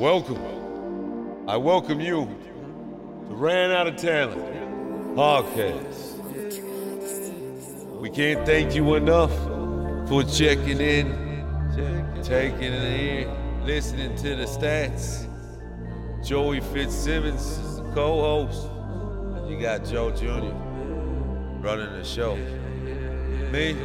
[0.00, 1.46] Welcome.
[1.46, 2.24] I welcome you
[3.28, 4.40] to Ran Out of Talent
[5.14, 6.16] podcast.
[8.00, 9.30] We can't thank you enough
[10.08, 11.06] for checking in,
[12.22, 15.26] taking it in, listening to the stats.
[16.24, 18.70] Joey Fitzsimmons is the co-host.
[19.50, 20.56] You got Joe Jr.
[21.60, 22.36] running the show.
[23.52, 23.76] Me,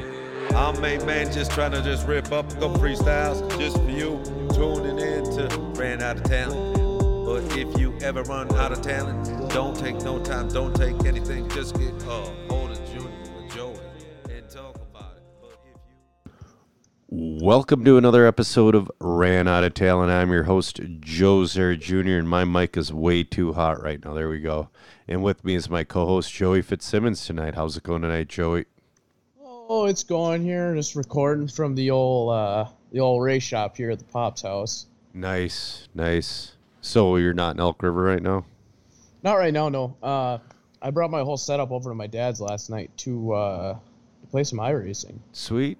[0.56, 4.24] I'm a man just trying to just rip up couple freestyles just for you
[4.54, 6.78] tuning in to Ran Out of Talent.
[7.26, 11.50] But if you ever run out of talent, don't take no time, don't take anything,
[11.50, 13.80] just get uh, hold Junior or Joey
[14.30, 16.32] and talk about it.
[17.12, 20.10] You Welcome to another episode of Ran Out of Talent.
[20.10, 24.14] I'm your host, Joe Zer Jr., and my mic is way too hot right now.
[24.14, 24.70] There we go.
[25.06, 27.56] And with me is my co host, Joey Fitzsimmons, tonight.
[27.56, 28.68] How's it going tonight, Joey?
[29.68, 30.76] Oh, it's going here.
[30.76, 34.86] Just recording from the old uh the old race shop here at the Pop's house.
[35.14, 36.54] Nice, nice.
[36.82, 38.46] So you're not in Elk River right now?
[39.24, 39.98] Not right now, no.
[40.04, 40.38] Uh
[40.84, 44.44] I brought my whole setup over to my dad's last night to uh to play
[44.44, 45.18] some iRacing.
[45.32, 45.80] Sweet.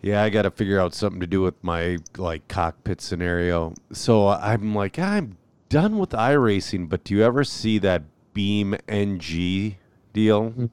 [0.00, 3.74] Yeah, I got to figure out something to do with my like cockpit scenario.
[3.92, 5.36] So I'm like, I'm
[5.68, 8.02] done with iRacing, but do you ever see that
[8.34, 9.76] Beam NG
[10.12, 10.70] deal?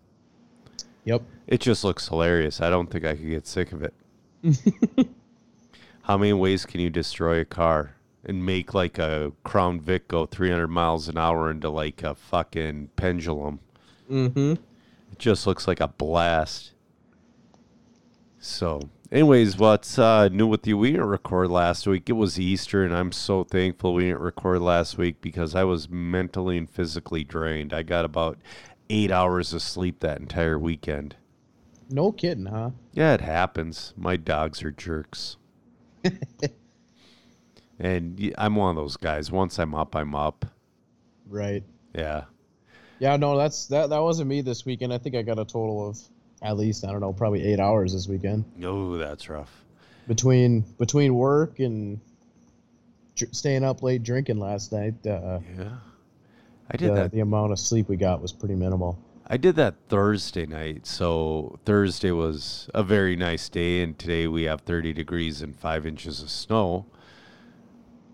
[1.03, 1.22] Yep.
[1.50, 2.61] It just looks hilarious.
[2.61, 3.95] I don't think I could get sick of it.
[6.03, 10.27] How many ways can you destroy a car and make like a Crown Vic go
[10.27, 13.61] 300 miles an hour into like a fucking pendulum?
[14.11, 14.52] Mm-hmm.
[15.11, 16.73] It just looks like a blast.
[18.38, 20.77] So, anyways, what's uh, new with you?
[20.77, 22.11] We didn't record last week.
[22.11, 25.89] It was Easter, and I'm so thankful we didn't record last week because I was
[25.89, 27.73] mentally and physically drained.
[27.73, 28.38] I got about
[28.88, 31.16] eight hours of sleep that entire weekend.
[31.90, 32.72] No kidding, huh?
[32.94, 33.94] Yeah, it happens.
[33.98, 35.38] My dogs are jerks.
[37.80, 39.32] and I'm one of those guys.
[39.32, 40.45] Once I'm up, I'm up.
[41.28, 41.64] Right.
[41.95, 42.26] Yeah.
[43.00, 44.94] Yeah, no, that's that that wasn't me this weekend.
[44.94, 45.99] I think I got a total of
[46.42, 48.45] at least, I don't know, probably eight hours this weekend.
[48.64, 49.64] Oh, that's rough.
[50.08, 51.99] Between between work and
[53.16, 55.70] dr- staying up late drinking last night, uh, Yeah.
[56.72, 57.11] I did the, that.
[57.11, 58.99] the amount of sleep we got was pretty minimal.
[59.32, 60.88] I did that Thursday night.
[60.88, 65.86] So Thursday was a very nice day, and today we have 30 degrees and five
[65.86, 66.88] inches of snow.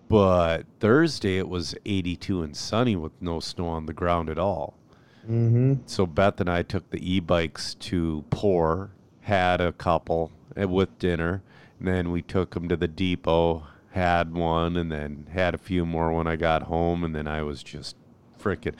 [0.09, 4.77] But Thursday it was 82 and sunny with no snow on the ground at all.
[5.23, 5.75] Mm-hmm.
[5.85, 11.41] So Beth and I took the e-bikes to Pour, had a couple uh, with dinner,
[11.79, 15.85] and then we took them to the depot, had one, and then had a few
[15.85, 17.95] more when I got home, and then I was just
[18.37, 18.75] freaking.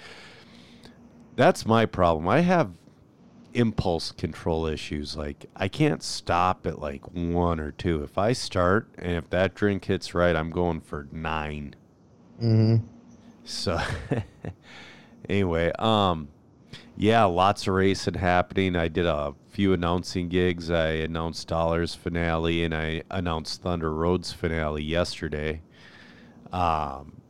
[1.35, 2.27] That's my problem.
[2.27, 2.71] I have
[3.55, 5.15] impulse control issues.
[5.15, 8.03] Like I can't stop at like one or two.
[8.03, 11.75] If I start and if that drink hits right, I'm going for nine.
[12.41, 12.85] Mm-hmm.
[13.45, 13.79] So
[15.29, 16.27] anyway, um
[16.97, 18.75] yeah, lots of racing happening.
[18.75, 20.69] I did a few announcing gigs.
[20.69, 25.61] I announced Dollars finale and I announced Thunder Roads finale yesterday.
[26.51, 27.21] Um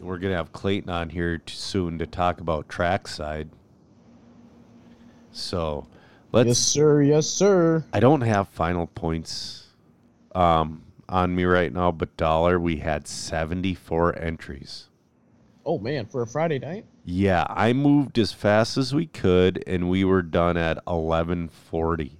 [0.00, 3.50] we're going to have Clayton on here t- soon to talk about trackside.
[5.32, 5.86] So,
[6.32, 7.02] let's Yes, sir.
[7.02, 7.84] Yes, sir.
[7.92, 9.66] I don't have final points
[10.34, 14.88] um on me right now, but dollar we had 74 entries.
[15.66, 16.86] Oh man, for a Friday night.
[17.04, 22.18] Yeah, I moved as fast as we could, and we were done at eleven forty.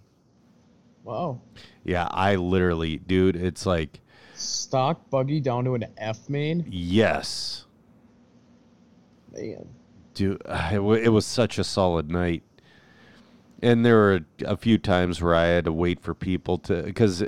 [1.04, 1.40] Wow.
[1.84, 4.00] Yeah, I literally, dude, it's like
[4.34, 6.66] Stock buggy down to an F main.
[6.68, 7.64] yes,
[9.32, 9.68] Man.
[10.14, 10.42] dude.
[10.72, 12.42] It, wa- it was such a solid night,
[13.62, 17.22] and there were a few times where I had to wait for people to because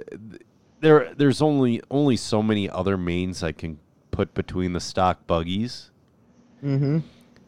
[0.81, 3.79] there there's only only so many other mains I can
[4.11, 5.91] put between the stock buggies.
[6.63, 6.99] Mm-hmm.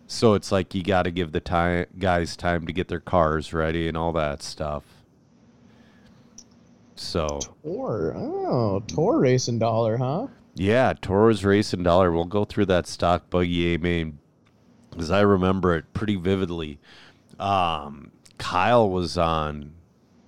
[0.06, 3.52] So it's like you got to give the time guys time to get their cars
[3.52, 4.84] ready and all that stuff.
[6.94, 8.14] So Tor.
[8.16, 10.28] Oh, Tor racing dollar, huh?
[10.54, 12.12] yeah, Toro's Racing Dollar.
[12.12, 14.18] We'll go through that stock buggy A main
[14.94, 16.78] because I remember it pretty vividly.
[17.38, 19.72] Um, Kyle was on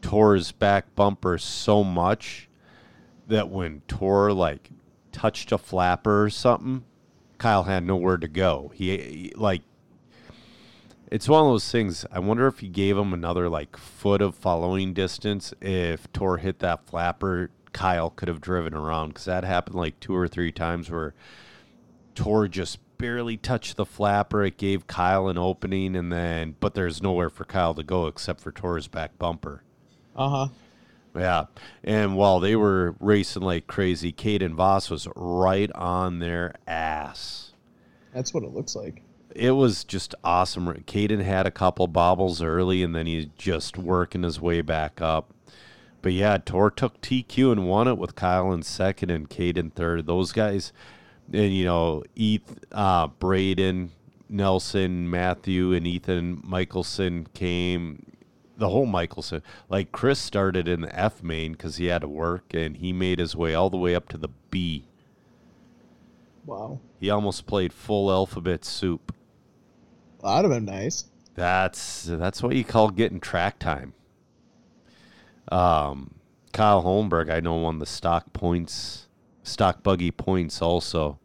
[0.03, 2.49] Tor's back bumper so much
[3.27, 4.71] that when Tor like
[5.13, 6.85] touched a flapper or something,
[7.39, 8.73] Kyle had nowhere to go.
[8.75, 9.63] He, he like
[11.11, 12.05] it's one of those things.
[12.11, 15.55] I wonder if he gave him another like foot of following distance.
[15.61, 20.15] If Tor hit that flapper, Kyle could have driven around because that happened like two
[20.15, 21.15] or three times where
[22.15, 24.45] Tor just barely touched the flapper.
[24.45, 28.41] It gave Kyle an opening, and then but there's nowhere for Kyle to go except
[28.41, 29.63] for Tor's back bumper.
[30.15, 30.49] Uh huh.
[31.17, 31.45] Yeah.
[31.83, 37.53] And while they were racing like crazy, Caden Voss was right on their ass.
[38.13, 39.03] That's what it looks like.
[39.35, 40.67] It was just awesome.
[40.87, 45.33] Caden had a couple bobbles early and then he's just working his way back up.
[46.03, 50.07] But yeah, Tor took TQ and won it with Kyle in second and Caden third.
[50.07, 50.73] Those guys,
[51.33, 53.93] and you know, Eth, uh, Braden,
[54.29, 58.05] Nelson, Matthew, and Ethan Michelson came.
[58.59, 62.55] The whole Michelson, like Chris started in the F main because he had to work,
[62.55, 64.87] and he made his way all the way up to the B.
[66.47, 66.81] Wow.
[66.99, 69.15] He almost played full alphabet soup.
[70.23, 71.05] That'd have been nice.
[71.35, 73.93] That's that's what you call getting track time.
[75.53, 76.15] Um,
[76.53, 79.06] Kyle Holmberg, I know won the stock points,
[79.47, 81.19] stock buggy points also.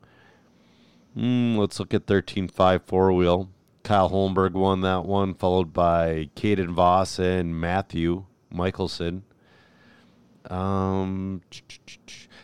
[1.17, 3.49] Mm, let's look at 13.5 four wheel.
[3.83, 9.23] Kyle Holmberg won that one, followed by Caden Voss and Matthew Michelson.
[10.49, 11.41] Um,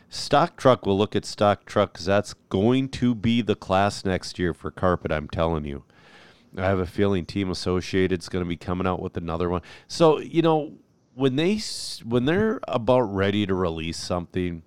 [0.10, 4.40] stock truck, we'll look at stock truck because that's going to be the class next
[4.40, 5.84] year for carpet, I'm telling you.
[6.58, 9.62] I have a feeling Team Associated's going to be coming out with another one.
[9.88, 10.74] So, you know,
[11.14, 11.60] when they
[12.04, 14.64] when they're about ready to release something,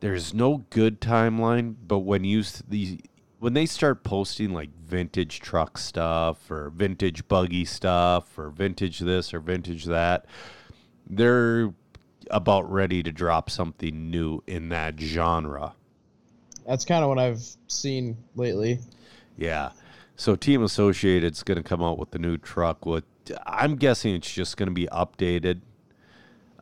[0.00, 3.00] there's no good timeline, but when you the
[3.38, 9.32] when they start posting like vintage truck stuff or vintage buggy stuff or vintage this
[9.32, 10.26] or vintage that,
[11.08, 11.72] they're
[12.30, 15.74] about ready to drop something new in that genre.
[16.66, 18.80] That's kind of what I've seen lately.
[19.36, 19.70] Yeah.
[20.16, 22.84] So Team Associated's going to come out with the new truck.
[22.84, 23.04] With
[23.46, 25.60] I'm guessing it's just going to be updated,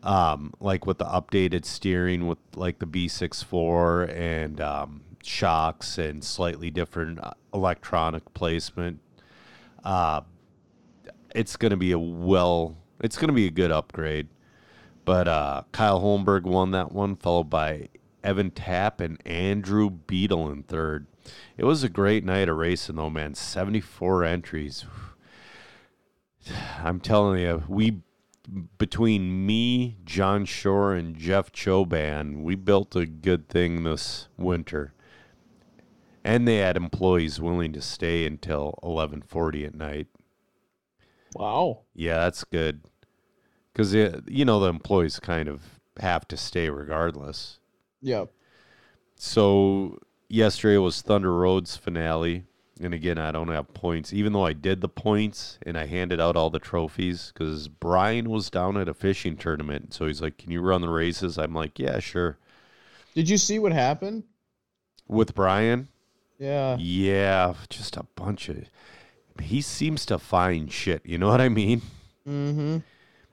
[0.02, 6.70] um, like with the updated steering with like the B64 and um, shocks and slightly
[6.70, 9.00] different uh, electronic placement.
[9.84, 10.22] Uh,
[11.34, 14.28] it's going to be a well, it's going to be a good upgrade.
[15.04, 17.90] But uh, Kyle Holmberg won that one, followed by
[18.24, 21.06] Evan Tapp and Andrew Beadle in third.
[21.56, 23.34] It was a great night of racing, though, man.
[23.34, 24.84] 74 entries.
[26.82, 28.00] I'm telling you, we
[28.78, 34.92] between me, John Shore, and Jeff Choban, we built a good thing this winter.
[36.24, 40.08] And they had employees willing to stay until 11:40 at night.
[41.34, 41.82] Wow.
[41.94, 42.82] Yeah, that's good.
[43.74, 47.60] Cuz you know the employees kind of have to stay regardless.
[48.00, 48.30] Yep.
[49.14, 49.98] So
[50.28, 52.44] yesterday was Thunder Road's finale.
[52.80, 56.20] And again, I don't have points, even though I did the points and I handed
[56.20, 59.94] out all the trophies because Brian was down at a fishing tournament.
[59.94, 61.38] So he's like, Can you run the races?
[61.38, 62.38] I'm like, Yeah, sure.
[63.14, 64.24] Did you see what happened?
[65.08, 65.88] With Brian?
[66.38, 66.76] Yeah.
[66.78, 68.64] Yeah, just a bunch of.
[69.40, 71.00] He seems to find shit.
[71.04, 71.80] You know what I mean?
[72.28, 72.76] Mm hmm.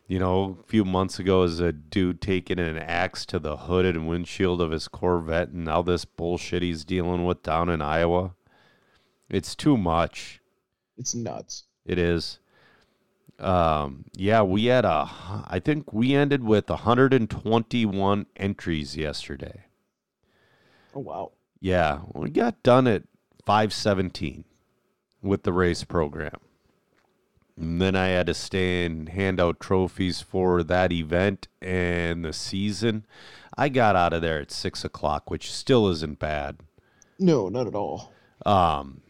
[0.07, 3.85] You know, a few months ago, as a dude taking an axe to the hood
[3.85, 8.35] and windshield of his Corvette, and now this bullshit he's dealing with down in Iowa.
[9.33, 10.39] It's too much.
[10.95, 11.63] It's nuts.
[11.87, 12.37] It is.
[13.39, 15.09] Um, yeah, we had a.
[15.47, 19.65] I think we ended with 121 entries yesterday.
[20.93, 21.31] Oh wow.
[21.59, 23.03] Yeah, we got done at
[23.45, 24.45] 517
[25.23, 26.39] with the race program.
[27.57, 32.33] And then I had to stay and hand out trophies for that event and the
[32.33, 33.05] season.
[33.57, 36.57] I got out of there at six o'clock, which still isn't bad.
[37.17, 38.11] No, not at all.
[38.45, 39.02] Um,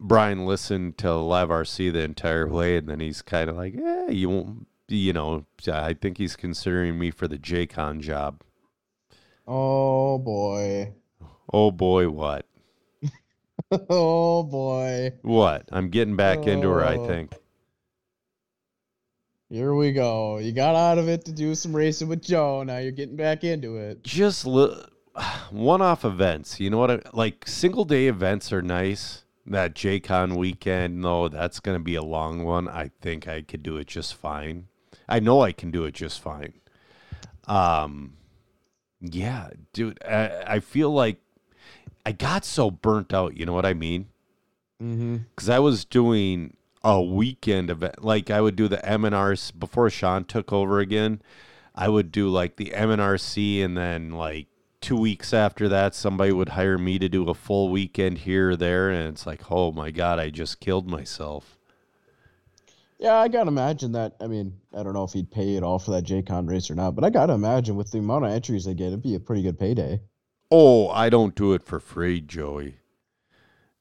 [0.00, 4.08] Brian listened to Live RC the entire way, and then he's kind of like, "Yeah,
[4.08, 8.42] you won't." You know, I think he's considering me for the JCon job.
[9.46, 10.94] Oh boy.
[11.52, 12.46] Oh boy, what?
[13.90, 15.12] oh boy.
[15.22, 15.68] What?
[15.72, 17.06] I'm getting back into her, I Oh.
[17.06, 17.34] think.
[19.50, 20.38] Here we go.
[20.38, 22.62] You got out of it to do some racing with Joe.
[22.62, 24.02] Now you're getting back into it.
[24.04, 24.76] just li-
[25.50, 26.60] one-off events.
[26.60, 26.90] You know what?
[26.90, 29.24] I, like single day events are nice.
[29.48, 32.68] That JCon weekend, though, that's going to be a long one.
[32.68, 34.68] I think I could do it just fine.
[35.08, 36.52] I know I can do it just fine.
[37.46, 38.14] Um,
[39.00, 41.18] yeah, dude, I, I feel like
[42.04, 43.36] I got so burnt out.
[43.36, 44.08] You know what I mean?
[44.82, 45.16] Mm-hmm.
[45.34, 48.04] because I was doing a weekend event.
[48.04, 51.20] Like I would do the MNRC before Sean took over again.
[51.74, 54.46] I would do like the MNRC, and then like
[54.80, 58.56] two weeks after that, somebody would hire me to do a full weekend here or
[58.56, 61.58] there, and it's like, oh my god, I just killed myself.
[62.98, 64.16] Yeah, I gotta imagine that.
[64.20, 66.74] I mean, I don't know if he'd pay it all for that JCon race or
[66.74, 69.20] not, but I gotta imagine with the amount of entries they get, it'd be a
[69.20, 70.00] pretty good payday.
[70.50, 72.76] Oh, I don't do it for free, Joey.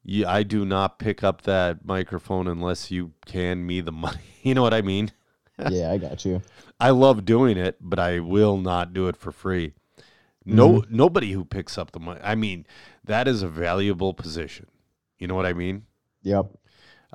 [0.04, 4.20] Yeah, I do not pick up that microphone unless you can me the money.
[4.44, 5.12] You know what I mean?
[5.70, 6.42] yeah, I got you.
[6.80, 9.74] I love doing it, but I will not do it for free.
[10.56, 12.20] No, nobody who picks up the money.
[12.24, 12.66] I mean,
[13.04, 14.68] that is a valuable position.
[15.20, 15.86] You know what I mean?
[16.24, 16.46] Yep.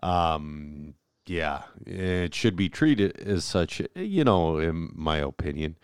[0.03, 0.95] Um,
[1.27, 3.81] yeah, it should be treated as such.
[3.95, 5.79] You know, in my opinion,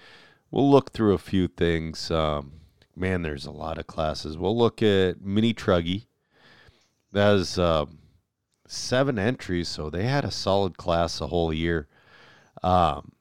[0.51, 2.11] we'll look through a few things.
[2.11, 2.53] Um,
[2.97, 4.37] man, there's a lot of classes.
[4.37, 6.07] We'll look at mini truggy.
[7.13, 7.99] That is um,
[8.67, 11.89] seven entries, so they had a solid class the whole year.
[12.63, 13.13] Um,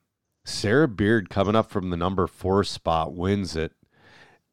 [0.44, 3.74] Sarah Beard coming up from the number four spot wins it.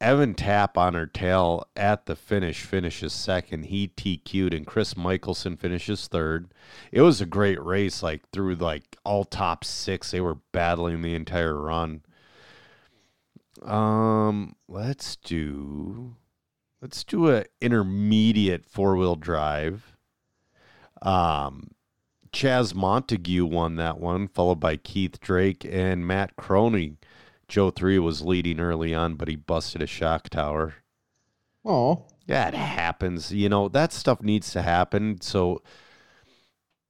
[0.01, 3.65] Evan Tapp on her tail at the finish finishes second.
[3.65, 6.51] He TQ'd and Chris Michelson finishes third.
[6.91, 10.11] It was a great race, like through like all top six.
[10.11, 12.01] They were battling the entire run.
[13.63, 16.15] Um, let's do
[16.81, 19.95] let's do a intermediate four wheel drive.
[21.01, 21.71] Um,
[22.33, 26.97] Chaz Montague won that one, followed by Keith Drake and Matt Croning.
[27.47, 30.75] Joe three was leading early on, but he busted a shock tower.
[31.63, 33.31] Oh, Yeah, it happens.
[33.31, 35.21] You know, that stuff needs to happen.
[35.21, 35.61] So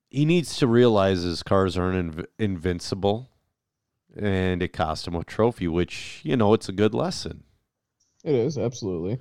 [0.09, 3.29] he needs to realize his cars aren't inv- invincible.
[4.17, 7.43] And it cost him a trophy, which, you know, it's a good lesson.
[8.23, 9.19] it is absolutely.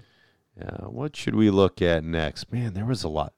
[0.56, 2.52] Yeah, what should we look at next?
[2.52, 3.34] Man, there was a lot.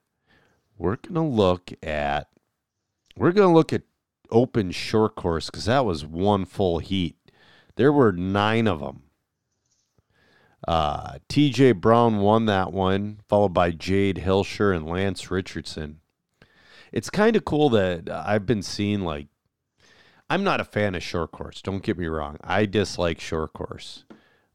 [0.76, 2.28] We're going to look at
[3.16, 3.82] we're going to look at
[4.30, 7.16] open short course cuz that was one full heat.
[7.76, 9.02] There were 9 of them.
[10.66, 16.00] Uh, TJ Brown won that one, followed by Jade Hilscher and Lance Richardson.
[16.92, 19.28] It's kind of cool that I've been seeing like
[20.28, 22.36] I'm not a fan of short course, don't get me wrong.
[22.42, 24.04] I dislike short course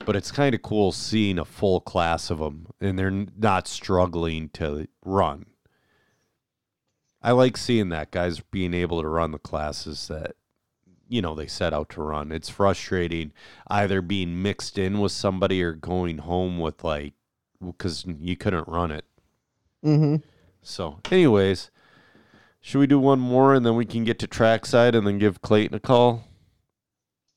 [0.05, 4.49] but it's kind of cool seeing a full class of them and they're not struggling
[4.49, 5.45] to run.
[7.21, 10.35] I like seeing that guys being able to run the classes that
[11.11, 12.31] you know they set out to run.
[12.31, 13.33] It's frustrating
[13.67, 17.13] either being mixed in with somebody or going home with like
[17.63, 19.05] because you couldn't run it.
[19.85, 20.25] Mm-hmm.
[20.61, 21.69] So, anyways,
[22.61, 25.41] should we do one more and then we can get to trackside and then give
[25.41, 26.23] Clayton a call?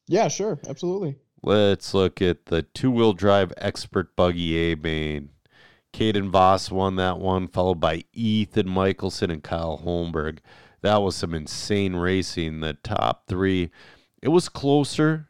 [0.07, 1.17] Yeah, sure, absolutely.
[1.43, 5.31] Let's look at the two wheel drive expert buggy A main.
[5.93, 10.39] Caden Voss won that one, followed by Ethan Michelson and Kyle Holmberg.
[10.85, 12.61] That was some insane racing.
[12.61, 13.71] The top three,
[14.21, 15.29] it was closer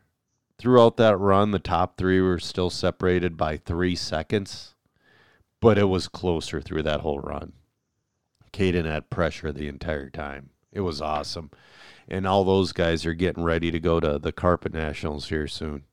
[0.58, 1.52] throughout that run.
[1.52, 4.74] The top three were still separated by three seconds,
[5.60, 7.52] but it was closer through that whole run.
[8.52, 10.50] Caden had pressure the entire time.
[10.72, 11.52] It was awesome.
[12.08, 15.84] And all those guys are getting ready to go to the Carpet Nationals here soon.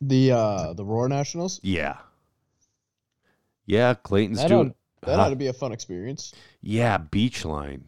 [0.00, 1.60] The uh the Roar Nationals.
[1.62, 1.98] Yeah.
[3.66, 4.70] Yeah, Clayton's That doing.
[4.70, 5.22] ought, that Huh?
[5.24, 6.32] ought to be a fun experience.
[6.62, 7.84] Yeah, beach line.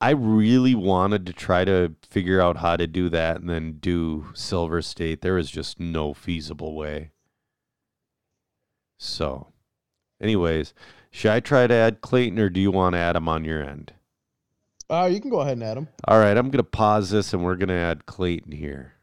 [0.00, 4.26] I really wanted to try to figure out how to do that and then do
[4.34, 5.20] Silver State.
[5.20, 7.10] There was just no feasible way.
[8.96, 9.48] So,
[10.20, 10.72] anyways,
[11.10, 13.62] should I try to add Clayton or do you want to add him on your
[13.62, 13.92] end?
[14.88, 15.88] Uh, you can go ahead and add him.
[16.08, 18.94] All right, I'm going to pause this and we're going to add Clayton here.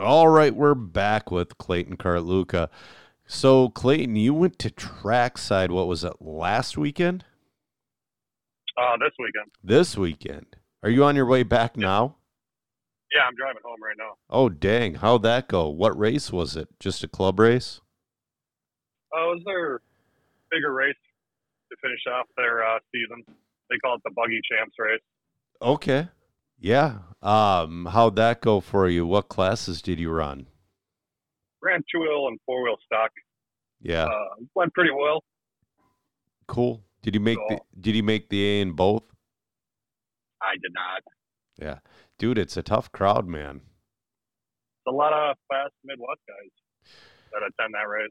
[0.00, 2.68] All right, we're back with Clayton Cartalucca.
[3.26, 7.24] So, Clayton, you went to trackside, what was it, last weekend?
[8.78, 9.50] Uh, this weekend.
[9.64, 10.46] This weekend.
[10.82, 12.16] Are you on your way back now?
[13.12, 14.14] Yeah, I'm driving home right now.
[14.30, 14.96] Oh, dang.
[14.96, 15.68] How'd that go?
[15.68, 16.68] What race was it?
[16.78, 17.80] Just a club race?
[19.12, 19.80] Oh, uh, was their
[20.50, 20.94] bigger race
[21.70, 23.24] to finish off their uh, season.
[23.70, 25.00] They call it the Buggy Champs race.
[25.60, 26.08] Okay.
[26.58, 26.98] Yeah.
[27.22, 29.06] Um, how'd that go for you?
[29.06, 30.46] What classes did you run?
[31.62, 33.10] Ran two wheel and four wheel stock.
[33.80, 34.04] Yeah.
[34.04, 35.24] Uh, went pretty well.
[36.46, 36.82] cool.
[37.02, 39.04] Did you make the did you make the A in both?
[40.42, 41.02] I did not.
[41.60, 41.78] Yeah.
[42.18, 43.56] Dude, it's a tough crowd, man.
[43.56, 46.50] It's a lot of fast Midwest guys
[47.32, 48.10] that attend that race.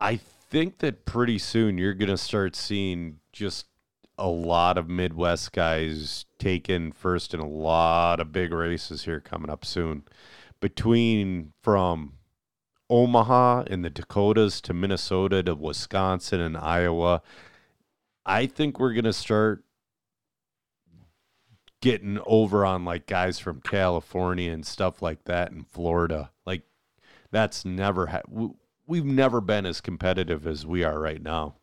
[0.00, 3.66] I think that pretty soon you're going to start seeing just
[4.18, 9.50] a lot of Midwest guys taking first in a lot of big races here coming
[9.50, 10.04] up soon.
[10.60, 12.14] Between from
[12.90, 17.22] Omaha and the Dakotas to Minnesota to Wisconsin and Iowa,
[18.24, 19.64] I think we're to start
[21.80, 26.30] getting over on like guys from California and stuff like that in Florida.
[26.44, 26.62] Like
[27.30, 28.50] that's never ha-
[28.86, 31.54] we've never been as competitive as we are right now.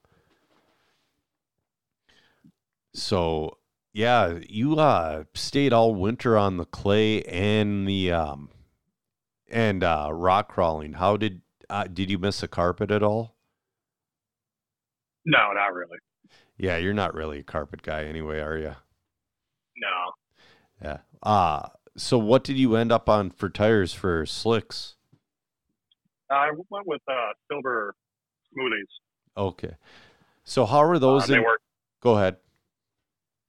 [2.93, 3.57] So,
[3.93, 8.49] yeah, you uh stayed all winter on the clay and the um
[9.49, 10.93] and uh rock crawling.
[10.93, 13.35] How did uh, did you miss a carpet at all?
[15.25, 15.97] No, not really.
[16.57, 18.75] Yeah, you're not really a carpet guy anyway, are you?
[19.77, 20.11] No.
[20.83, 20.97] Yeah.
[21.23, 24.95] Uh so what did you end up on for tires for slicks?
[26.29, 27.95] I went with uh, silver
[28.55, 29.41] smoothies.
[29.41, 29.75] Okay.
[30.43, 31.61] So how are those Uh, they in- work.
[32.01, 32.37] Go ahead.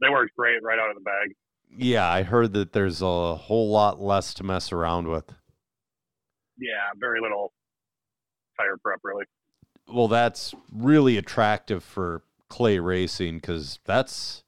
[0.01, 1.35] They worked great right out of the bag.
[1.77, 5.35] Yeah, I heard that there's a whole lot less to mess around with.
[6.57, 7.53] Yeah, very little
[8.59, 9.25] tire prep really.
[9.93, 14.43] Well, that's really attractive for clay racing because that's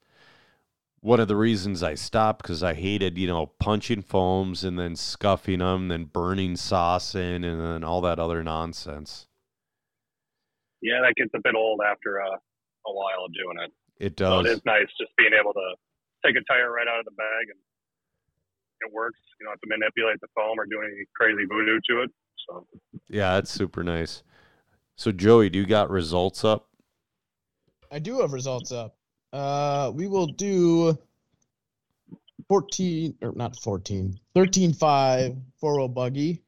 [1.01, 4.97] one of the reasons I stopped because I hated, you know, punching foams and then
[4.97, 9.27] scuffing them, then burning sauce in, and then all that other nonsense.
[10.83, 13.73] Yeah, that gets a bit old after uh, a while of doing it.
[13.99, 14.47] It So does.
[14.47, 15.75] it is nice just being able to
[16.25, 17.59] take a tire right out of the bag and
[18.81, 19.19] it works.
[19.39, 22.11] You don't have to manipulate the foam or do any crazy voodoo to it.
[22.49, 22.67] So
[23.09, 24.23] Yeah, that's super nice.
[24.97, 26.70] So, Joey, do you got results up?
[27.91, 28.97] I do have results up.
[29.33, 30.97] Uh, we will do
[32.49, 36.43] 14 or not 14, 13 5 four wheel buggy.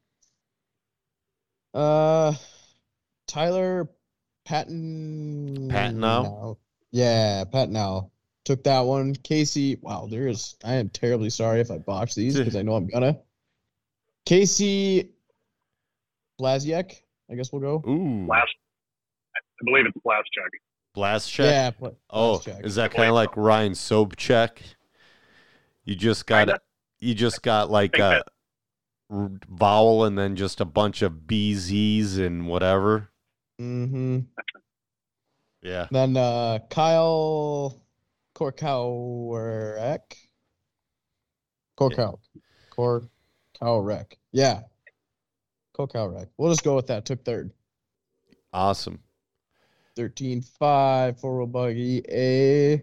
[1.73, 2.33] Uh,
[3.27, 3.89] Tyler
[4.45, 5.69] Patton.
[5.71, 6.57] Patnow?
[6.91, 8.09] Yeah, patton Patnow
[8.45, 9.15] took that one.
[9.15, 10.55] Casey, wow, there is.
[10.63, 13.19] I am terribly sorry if I botch these because I know I'm gonna.
[14.25, 15.09] Casey
[16.39, 17.89] Blaziek, I guess we'll go.
[17.89, 18.53] Ooh, last,
[19.35, 20.51] I believe it's last check.
[20.93, 21.45] Blast check.
[21.45, 22.65] Yeah, Pla- Oh, Blaziek.
[22.65, 24.59] is that kind of believe like Ryan Sobchak?
[25.85, 26.59] You just got Kinda.
[26.99, 28.23] you just got like a
[29.09, 33.09] vowel and then just a bunch of BZs and whatever.
[33.59, 34.19] Mm-hmm.
[35.61, 35.87] Yeah.
[35.91, 37.81] Then uh, Kyle
[38.35, 39.99] Korkowrek.
[41.77, 42.17] Korkow.
[42.71, 44.13] Korkowrek.
[44.31, 44.61] Yeah.
[45.77, 46.27] Korkowrek.
[46.37, 47.05] We'll just go with that.
[47.05, 47.51] Took third.
[48.51, 48.99] Awesome.
[49.95, 52.81] 13 5 four wheel buggy A.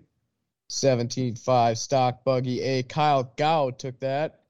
[0.68, 2.82] 17 5 stock buggy A.
[2.84, 4.42] Kyle Gow took that.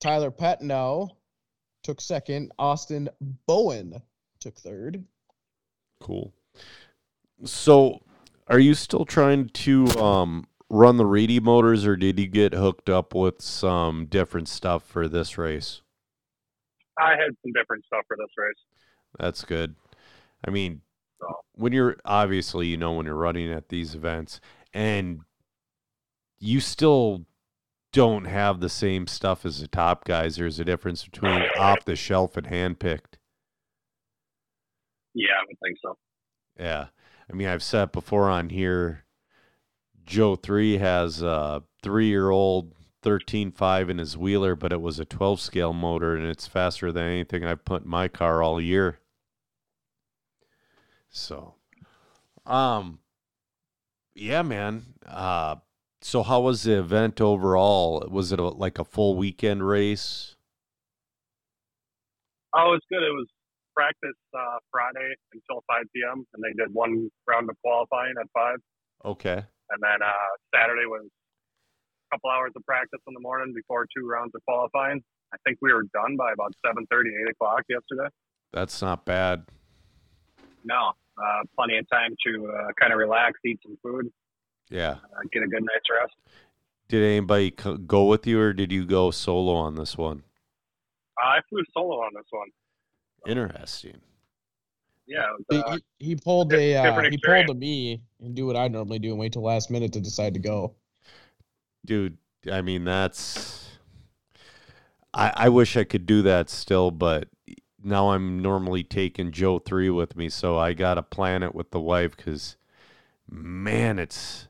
[0.00, 1.10] Tyler Patnow
[1.82, 2.52] took second.
[2.58, 3.08] Austin
[3.46, 4.00] Bowen
[4.40, 5.04] took third.
[6.00, 6.32] Cool.
[7.44, 8.00] So,
[8.48, 12.88] are you still trying to um, run the Reedy motors, or did you get hooked
[12.88, 15.82] up with some different stuff for this race?
[16.98, 18.56] I had some different stuff for this race.
[19.18, 19.74] That's good.
[20.46, 20.85] I mean, So-
[21.52, 24.40] when you're obviously, you know, when you're running at these events
[24.72, 25.20] and
[26.38, 27.24] you still
[27.92, 31.96] don't have the same stuff as the top guys, there's a difference between off the
[31.96, 33.18] shelf and hand picked.
[35.14, 35.96] Yeah, I would think so.
[36.58, 36.88] Yeah.
[37.30, 39.04] I mean, I've said before on here,
[40.04, 45.04] Joe 3 has a three year old 13.5 in his wheeler, but it was a
[45.04, 49.00] 12 scale motor and it's faster than anything I've put in my car all year.
[51.16, 51.54] So,
[52.44, 53.00] um,
[54.14, 54.84] yeah, man.
[55.06, 55.56] Uh,
[56.02, 58.06] so how was the event overall?
[58.10, 60.36] Was it a, like a full weekend race?
[62.54, 63.02] Oh, it was good.
[63.02, 63.26] It was
[63.74, 66.26] practice uh, Friday until 5 p.m.
[66.34, 68.56] and they did one round of qualifying at 5.
[69.06, 69.42] Okay.
[69.70, 74.06] And then uh, Saturday was a couple hours of practice in the morning before two
[74.06, 75.02] rounds of qualifying.
[75.32, 78.08] I think we were done by about 7.30, 8 o'clock yesterday.
[78.52, 79.44] That's not bad.
[80.64, 84.10] No, uh, plenty of time to uh, kind of relax, eat some food,
[84.70, 84.90] Yeah.
[84.92, 86.14] uh, get a good night's rest.
[86.88, 90.22] Did anybody co- go with you or did you go solo on this one?
[91.22, 92.48] Uh, I flew solo on this one.
[93.26, 94.00] Interesting.
[95.08, 97.50] Yeah, He, was, uh, he, he pulled di- a uh, he pulled experience.
[97.50, 100.34] a me and do what I normally do and wait till last minute to decide
[100.34, 100.74] to go.
[101.84, 102.18] Dude,
[102.50, 103.70] I mean that's
[105.14, 107.28] I I wish I could do that still, but
[107.86, 111.70] now I'm normally taking Joe 3 with me, so I got to plan it with
[111.70, 112.56] the wife cuz
[113.30, 114.48] man, it's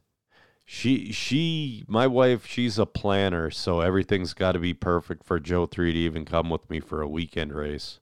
[0.65, 5.67] she she my wife, she's a planner, so everything's got to be perfect for Joe
[5.67, 8.01] 3 to even come with me for a weekend race.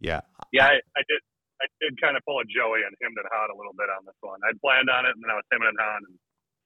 [0.00, 0.20] Yeah,
[0.52, 1.20] yeah, I, I did.
[1.60, 4.06] I did kind of pull a Joey and him and Han a little bit on
[4.06, 4.38] this one.
[4.46, 6.14] I'd planned on it, and then I was him and Han and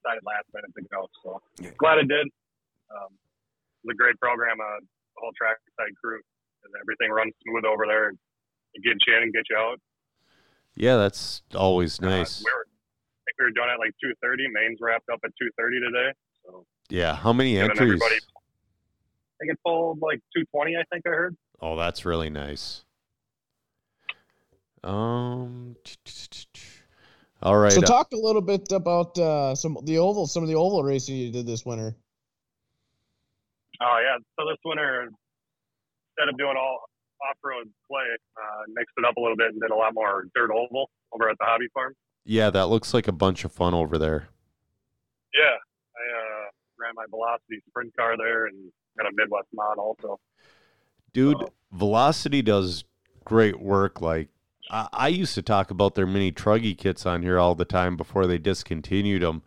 [0.04, 1.08] decided last minute to go.
[1.24, 1.72] So Yeah.
[1.80, 2.28] glad I did.
[2.92, 3.10] Um,
[3.82, 4.60] it was a great program.
[4.60, 6.20] Uh, the whole trackside crew
[6.64, 8.12] and everything runs smooth over there.
[8.74, 9.80] You get you in and get you out.
[10.74, 12.40] Yeah, that's always Uh, nice.
[12.40, 14.48] we were, I think we were done at like 2:30.
[14.52, 16.12] Mains wrapped up at 2:30 today.
[16.44, 18.00] So Yeah, how many entries?
[18.02, 18.08] I
[19.40, 20.76] think it pulled like 220.
[20.76, 21.36] I think I heard.
[21.60, 22.84] Oh, that's really nice.
[24.82, 25.76] Um.
[27.42, 27.72] All right.
[27.72, 30.82] So uh, talk a little bit about uh, some the oval, some of the oval
[30.82, 31.96] racing you did this winter.
[33.82, 34.16] Oh yeah.
[34.38, 36.80] So this winter, instead of doing all
[37.30, 40.50] off-road clay, uh, mixed it up a little bit and did a lot more dirt
[40.50, 41.94] oval over at the hobby farm.
[42.24, 44.28] yeah, that looks like a bunch of fun over there.
[45.34, 45.56] Yeah,
[45.96, 46.44] I uh,
[46.78, 50.18] ran my Velocity sprint car there and got a Midwest mod also.
[51.12, 51.48] Dude, Oh.
[51.72, 52.84] Velocity does
[53.24, 54.00] great work.
[54.00, 54.28] Like
[54.70, 57.96] I, I used to talk about their mini truggy kits on here all the time
[57.96, 59.42] before they discontinued them.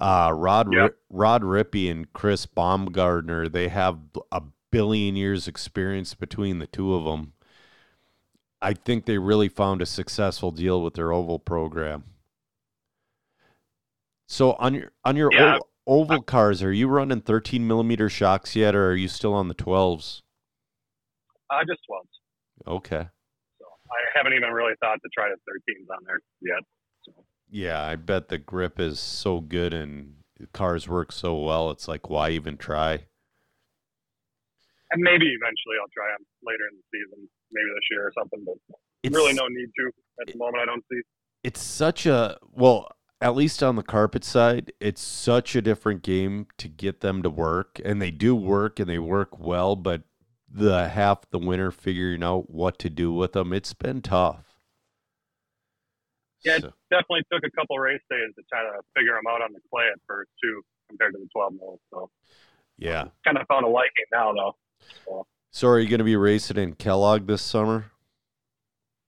[0.00, 0.96] Uh, Rod Yep.
[1.10, 3.98] Rod Rippey and Chris Baumgardner, they have
[4.30, 7.32] a billion years experience between the two of them.
[8.60, 12.04] I think they really found a successful deal with their oval program.
[14.26, 15.54] So on your on your Yeah.
[15.54, 19.48] oval, oval cars, are you running 13 millimeter shocks yet, or are you still on
[19.48, 20.22] the 12s?
[21.50, 22.20] Uh, just 12s.
[22.66, 23.08] Okay.
[23.58, 26.62] So I haven't even really thought to try the 13s on there yet.
[27.04, 30.14] So Yeah, I bet the grip is so good and
[30.52, 31.70] cars work so well.
[31.70, 33.06] It's like, why even try?
[34.90, 38.44] and maybe eventually I'll try them later in the season, maybe this year or something.
[38.44, 40.62] But It's really no need to at the moment.
[40.62, 41.00] I don't see.
[41.44, 42.88] It's such a well,
[43.20, 47.30] at least on the carpet side, it's such a different game to get them to
[47.30, 49.76] work, and they do work and they work well.
[49.76, 50.02] But
[50.50, 54.47] the half the winter figuring out what to do with them, it's been tough.
[56.48, 59.42] Yeah, it So- definitely took a couple race days to try to figure them out
[59.42, 61.78] on the clay at first too, compared to the 12 mil.
[61.90, 62.10] So
[62.78, 63.08] yeah.
[63.24, 64.56] kind of found a liking now though.
[65.04, 67.92] So, So are you going to be racing in Kellogg this summer?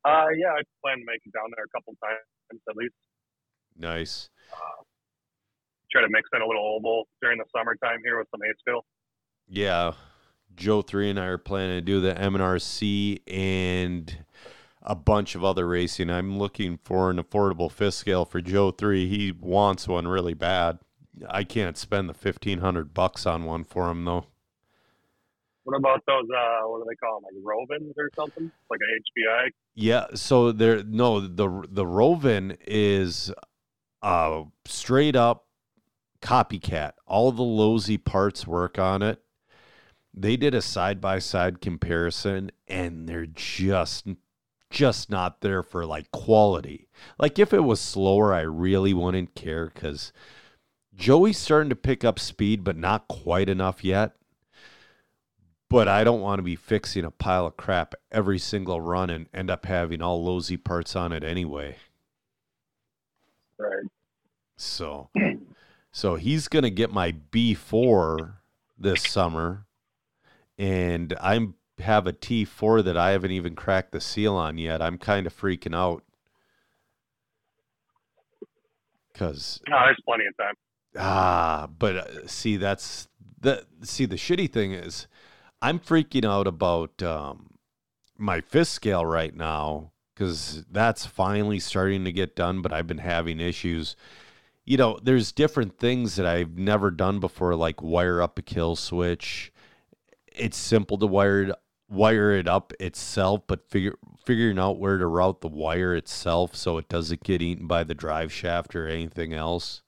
[0.05, 2.94] uh, yeah, I plan to make it down there a couple times at least.
[3.76, 4.29] Nice.
[5.92, 8.83] Try to mix in a little oval during the summertime here with some Acefield.
[9.48, 9.92] Yeah,
[10.55, 14.24] Joe three and I are planning to do the MNRC and
[14.83, 16.11] a bunch of other racing.
[16.11, 19.09] I'm looking for an affordable fifth scale for Joe three.
[19.09, 20.79] He wants one really bad.
[21.29, 24.27] I can't spend the fifteen hundred bucks on one for him though.
[25.64, 26.25] What about those?
[26.35, 27.25] Uh, what do they call them?
[27.25, 28.51] Like Rovans or something?
[28.71, 29.51] Like a HPI?
[29.75, 33.33] Yeah, so there no the the Rovan is
[34.03, 35.47] uh straight up
[36.23, 36.93] copycat.
[37.07, 39.23] All the Losi parts work on it.
[40.12, 44.07] They did a side by side comparison and they're just
[44.71, 46.89] just not there for like quality.
[47.19, 50.13] Like if it was slower, I really wouldn't care cuz
[50.95, 54.17] Joey's starting to pick up speed but not quite enough yet
[55.71, 59.29] but I don't want to be fixing a pile of crap every single run and
[59.33, 61.77] end up having all Losi parts on it anyway.
[63.57, 63.87] Right.
[64.57, 65.11] So,
[65.93, 68.43] so he's gonna get my B four
[68.77, 69.65] this summer,
[70.59, 74.83] and I'm have a T four that I haven't even cracked the seal on yet.
[74.83, 76.03] I'm kind of freaking out
[79.12, 80.55] because No, there's plenty of time.
[80.99, 83.09] Ah, but uh, see, that's
[83.40, 85.07] the see the shitty thing is,
[85.62, 87.55] I'm freaking out about um,
[88.19, 92.61] my fifth scale right now because that's finally starting to get done.
[92.62, 93.97] But I've been having issues.
[94.64, 98.77] You know, there's different things that I've never done before, like wire up a kill
[98.77, 99.53] switch.
[100.27, 101.57] It's simple to wire it,
[101.90, 106.79] wire it up itself, but figure figuring out where to route the wire itself so
[106.79, 109.83] it doesn't get eaten by the drive shaft or anything else.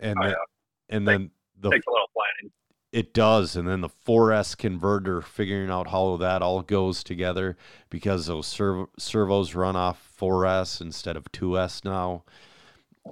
[0.00, 0.96] And Oh, then, yeah.
[0.96, 2.52] and then the Takes a little planning.
[2.92, 7.56] it does, and then the 4S converter, figuring out how that all goes together
[7.90, 12.24] because those serv- servos run off 4S instead of 2S now.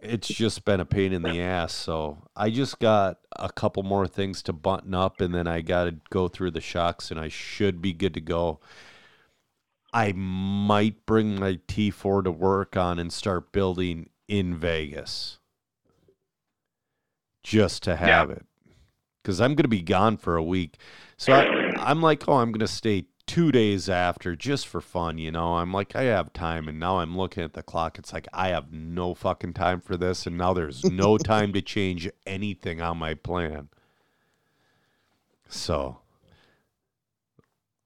[0.01, 1.73] It's just been a pain in the ass.
[1.75, 5.85] So I just got a couple more things to button up, and then I got
[5.85, 8.61] to go through the shocks, and I should be good to go.
[9.93, 15.39] I might bring my T4 to work on and start building in Vegas
[17.43, 18.47] just to have it
[19.23, 20.79] because I'm going to be gone for a week.
[21.17, 21.45] So I,
[21.77, 25.55] I'm like, oh, I'm going to stay two days after just for fun, you know.
[25.55, 27.99] I'm like, I have time, and now I'm looking at the clock.
[27.99, 31.63] It's like I have no fucking time for this, and now there's no time to
[31.63, 33.71] change anything on my plan.
[35.49, 36.01] So,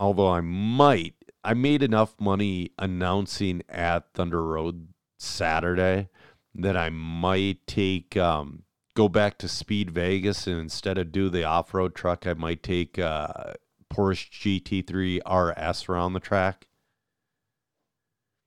[0.01, 6.09] although I might, I made enough money announcing at Thunder Road Saturday
[6.57, 11.45] that I might take um, go back to Speed Vegas and instead of do the
[11.45, 13.53] off road truck, I might take uh,
[13.92, 16.66] Porsche GT3 RS around the track.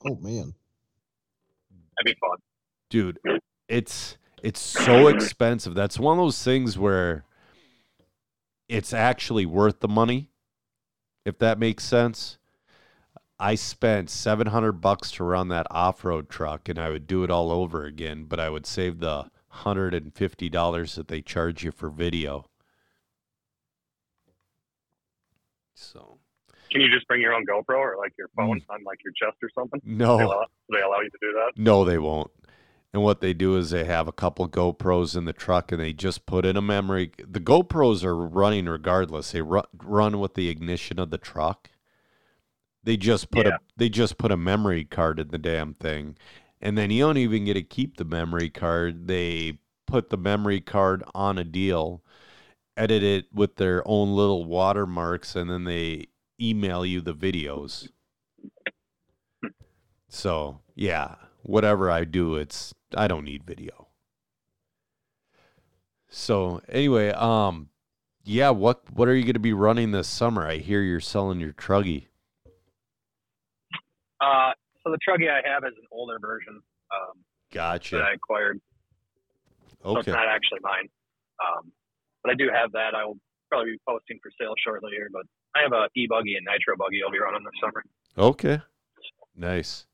[0.06, 0.54] Oh man.
[1.72, 2.38] That'd be fun.
[2.90, 3.20] Dude,
[3.68, 5.74] it's it's so expensive.
[5.74, 7.26] That's one of those things where
[8.68, 10.30] it's actually worth the money,
[11.26, 12.38] if that makes sense.
[13.40, 17.52] I spent 700 bucks to run that off-road truck and I would do it all
[17.52, 19.32] over again, but I would save the
[19.64, 22.49] $150 that they charge you for video.
[25.80, 26.18] So,
[26.70, 28.74] Can you just bring your own GoPro or like your phone mm.
[28.74, 29.82] on like your chest or something?
[29.84, 30.18] no.
[30.18, 31.52] They allow, do they allow you to do that?
[31.62, 32.32] No, they won't.
[32.92, 35.94] And what they do is they have a couple GoPros in the truck and they
[35.94, 37.12] just put in a memory.
[37.20, 39.32] The GoPros are running regardless.
[39.32, 41.70] They ru- run with the ignition of the truck.
[42.84, 43.56] They just put Yeah.
[43.56, 46.18] a they just put a memory card in the damn thing.
[46.62, 49.08] And then you don't even get to keep the memory card.
[49.08, 52.04] They put the memory card on a deal,
[52.80, 56.08] edit it with their own little watermarks, and then they
[56.40, 57.90] email you the videos.
[60.08, 63.88] So yeah, whatever I do, it's I don't need video.
[66.08, 67.70] So anyway, um,
[68.24, 70.48] yeah, what what are you going to be running this summer?
[70.48, 72.08] I hear you're selling your truggy.
[74.22, 74.52] Uh,
[74.84, 77.18] so the Truggy I have is an older version um,
[77.52, 77.98] that Gotcha.
[78.00, 78.60] I acquired.
[79.86, 79.94] Okay.
[79.94, 80.90] So it's not actually mine.
[81.40, 81.72] Um,
[82.24, 82.96] but I do have that.
[82.96, 83.18] I will
[83.50, 85.10] probably be posting for sale shortly here.
[85.12, 85.24] But
[85.56, 87.84] I have a e buggy and nitro buggy I'll be running this summer.
[88.18, 88.62] Okay.
[89.36, 89.86] Nice.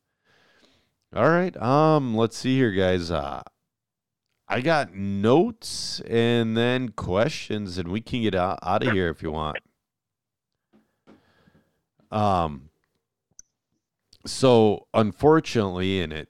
[1.15, 1.55] All right.
[1.61, 3.11] Um, let's see here, guys.
[3.11, 3.41] Uh
[4.47, 9.23] I got notes and then questions, and we can get out, out of here if
[9.23, 9.57] you want.
[12.11, 12.69] Um
[14.25, 16.29] so unfortunately, and it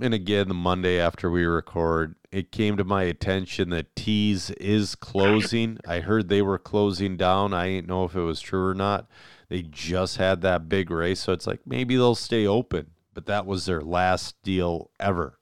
[0.00, 4.94] and again the Monday after we record, it came to my attention that Tees is
[4.94, 5.78] closing.
[5.86, 7.52] I heard they were closing down.
[7.52, 9.08] I ain't know if it was true or not.
[9.48, 12.92] They just had that big race, so it's like maybe they'll stay open.
[13.12, 15.38] But that was their last deal ever.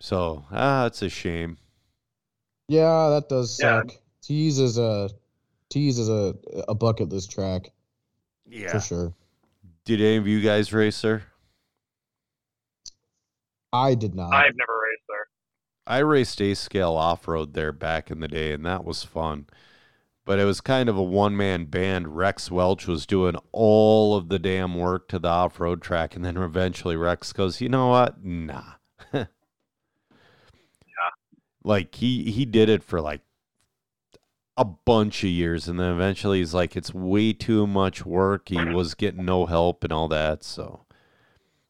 [0.00, 1.58] So ah, it's a shame.
[2.68, 3.82] Yeah, that does Yeah.
[3.82, 3.92] suck.
[4.22, 5.10] Tease is a
[5.70, 6.34] Tees is a
[6.68, 7.70] a bucket list track
[8.46, 8.70] Yeah.
[8.72, 9.14] for sure.
[9.84, 11.24] Did any of you guys race there?
[13.74, 14.32] I did not.
[14.32, 15.26] I've never raced there.
[15.84, 19.46] I raced A scale off road there back in the day, and that was fun.
[20.24, 22.16] But it was kind of a one man band.
[22.16, 26.24] Rex Welch was doing all of the damn work to the off road track, and
[26.24, 28.24] then eventually Rex goes, "You know what?
[28.24, 28.74] Nah."
[29.12, 29.26] yeah.
[31.64, 33.22] Like he he did it for like
[34.56, 38.64] a bunch of years, and then eventually he's like, "It's way too much work." He
[38.64, 40.44] was getting no help and all that.
[40.44, 40.86] So,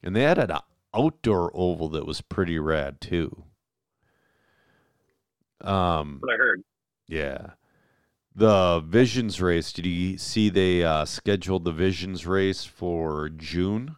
[0.03, 0.51] and they had an
[0.95, 3.45] outdoor oval that was pretty rad too.
[5.61, 6.63] Um, what I heard.
[7.09, 7.51] yeah.
[8.37, 13.95] The Visions race, did you see they uh, scheduled the Visions race for June?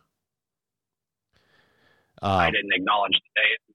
[2.22, 3.74] I Um, didn't acknowledge the date.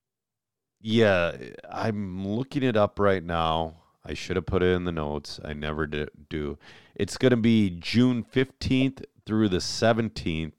[0.81, 1.35] yeah,
[1.69, 3.77] I'm looking it up right now.
[4.05, 5.39] I should have put it in the notes.
[5.43, 6.57] I never do.
[6.95, 10.53] It's going to be June 15th through the 17th.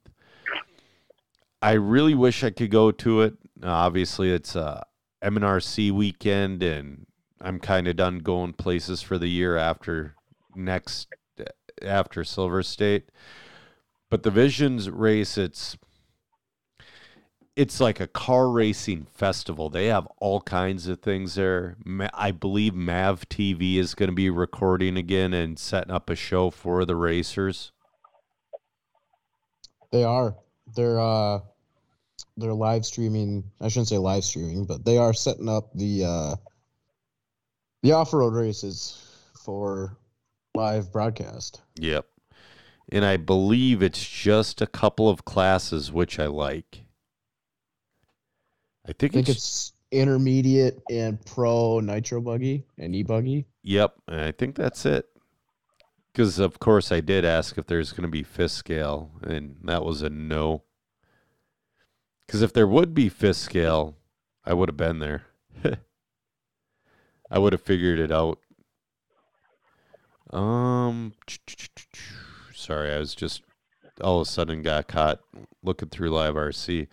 [1.63, 3.35] I really wish I could go to it.
[3.63, 4.85] Uh, obviously, it's a
[5.23, 7.07] MNRC weekend, and
[7.41, 10.17] I'm kind of done going places for the year after
[10.57, 11.07] next
[11.81, 13.11] after Silver State.
[14.11, 15.77] But the Visions race, it's
[17.55, 19.71] it's like a car racing festival.
[19.71, 21.77] They have all kinds of things there.
[22.13, 26.51] I believe Mav TV is going to be recording again and setting up a show
[26.51, 27.71] for the racers.
[29.93, 30.35] They are.
[30.75, 31.41] They're uh
[32.37, 33.45] they're live streaming.
[33.61, 36.37] I shouldn't say live streaming, but they are setting up the uh
[37.83, 38.99] the off-road races
[39.45, 39.97] for
[40.55, 41.63] live broadcast.
[41.77, 42.07] Yep.
[42.91, 46.85] And I believe it's just a couple of classes, which I like.
[48.87, 53.47] I I think, think it's, it's intermediate and pro nitro buggy and e-buggy.
[53.63, 53.95] yep.
[54.09, 55.07] And I think that's it.
[56.13, 59.85] Because of course I did ask if there's going to be fifth scale, and that
[59.85, 60.63] was a no.
[62.27, 63.97] Because if there would be fifth scale,
[64.45, 65.27] I would have been there.
[67.31, 68.39] I would have figured it out.
[70.31, 71.15] Um,
[72.55, 73.43] sorry, I was just
[74.01, 75.21] all of a sudden got caught
[75.63, 76.89] looking through live RC.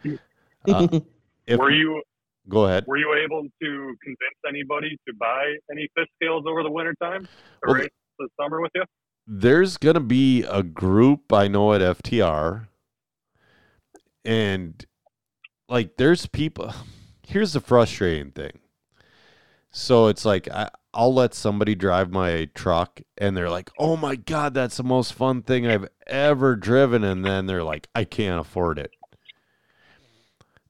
[0.67, 0.87] Uh,
[1.47, 2.01] if, Were you
[2.47, 2.85] go ahead?
[2.87, 7.23] were you able to convince anybody to buy any fifth scales over the winter time
[7.23, 7.29] to
[7.65, 8.83] Well, this summer with you?
[9.25, 12.67] There's gonna be a group I know at FTR,
[14.25, 14.85] and
[15.69, 16.73] like there's people.
[17.27, 18.59] Here's the frustrating thing.
[19.71, 24.15] So it's like I, I'll let somebody drive my truck, and they're like, "Oh my
[24.15, 28.39] god, that's the most fun thing I've ever driven," and then they're like, "I can't
[28.39, 28.91] afford it."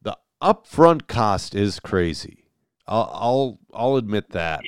[0.02, 2.46] The upfront cost is crazy.
[2.88, 4.62] I'll I'll, I'll admit that.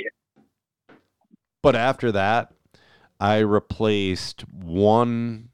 [1.62, 2.54] But after that,
[3.20, 5.50] I replaced one,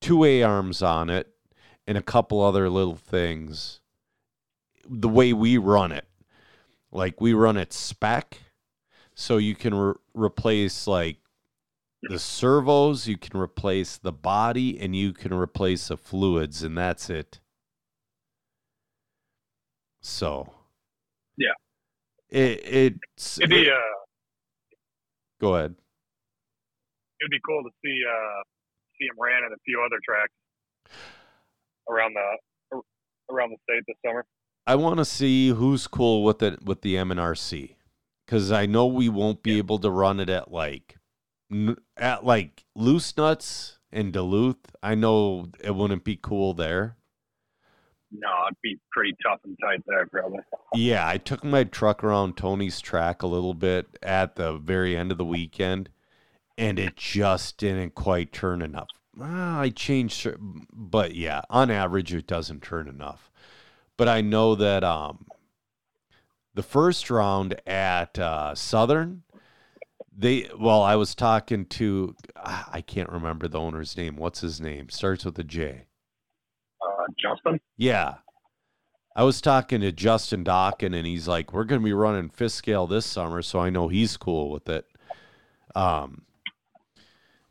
[0.00, 1.28] two A arms on it,
[1.86, 3.80] and a couple other little things.
[4.88, 6.06] The way we run it,
[6.92, 8.38] like we run it spec,
[9.14, 11.18] so you can re- replace like
[12.08, 17.10] the servos, you can replace the body, and you can replace the fluids, and that's
[17.10, 17.40] it.
[20.00, 20.52] So
[21.36, 21.54] Yeah.
[22.28, 23.74] it it's It'd be uh,
[25.40, 25.74] go ahead.
[27.20, 28.42] it'd be cool to see uh,
[28.98, 30.32] see him ran at a few other tracks
[31.90, 32.82] around the
[33.30, 34.24] around the state this summer.
[34.66, 37.76] I want to see who's cool with it with the MNRC
[38.24, 40.96] because I know we won't be able to run it at like
[41.96, 44.74] at like loose nuts in Duluth.
[44.82, 46.96] I know it wouldn't be cool there.
[48.10, 50.40] No, it'd be pretty tough and tight there, probably.
[50.74, 55.12] Yeah, I took my truck around Tony's track a little bit at the very end
[55.12, 55.90] of the weekend,
[56.56, 58.88] and it just didn't quite turn enough.
[59.20, 60.28] Ah, I changed,
[60.72, 63.30] but yeah, on average, it doesn't turn enough.
[63.96, 65.26] But I know that um,
[66.54, 69.22] the first round at uh, Southern,
[70.16, 74.16] they well, I was talking to I can't remember the owner's name.
[74.16, 74.88] What's his name?
[74.90, 75.86] Starts with a J.
[76.82, 78.16] Uh, Justin, Yeah.
[79.14, 82.52] I was talking to Justin Dockin, and he's like, "We're going to be running fifth
[82.52, 84.84] scale this summer," so I know he's cool with it.
[85.74, 86.26] Um,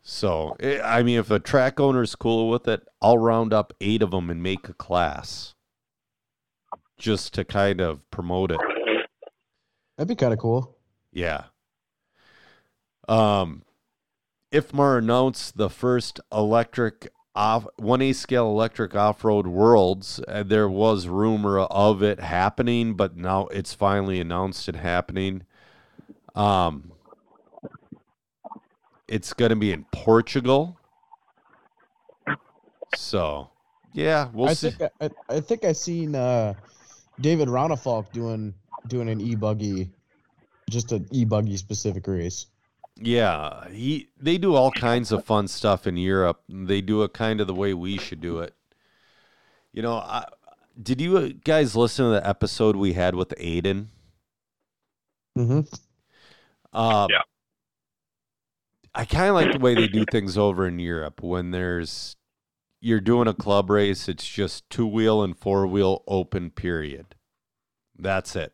[0.04, 4.04] so eh, I mean, if a track owner's cool with it, I'll round up eight
[4.04, 5.55] of them and make a class,
[6.98, 8.60] just to kind of promote it.
[9.98, 10.78] That'd be kind of cool.
[11.12, 11.46] Yeah.
[13.08, 13.64] Um,
[14.52, 20.22] IFMAR announced the first electric off one A scale electric off road worlds.
[20.28, 25.44] Uh, there was rumor of it happening, but now it's finally announced it happening.
[26.34, 26.92] Um,
[29.08, 30.78] it's going to be in Portugal.
[32.96, 33.50] So,
[33.94, 34.72] yeah, we'll I see.
[34.72, 36.54] think I, I think I seen uh,
[37.20, 38.54] David Ronnefalk doing
[38.88, 39.90] doing an e buggy,
[40.70, 42.48] just an e buggy specific race.
[42.98, 46.42] Yeah, he they do all kinds of fun stuff in Europe.
[46.48, 48.54] They do it kind of the way we should do it.
[49.74, 50.26] You know, I,
[50.82, 53.88] did you guys listen to the episode we had with Aiden?
[55.38, 55.62] Mm-hmm.
[56.72, 57.22] Uh, Yeah.
[58.94, 62.16] I kind of like the way they do things over in Europe when there's
[62.86, 64.08] you're doing a club race.
[64.08, 66.52] It's just two wheel and four wheel open.
[66.52, 67.16] Period.
[67.98, 68.54] That's it.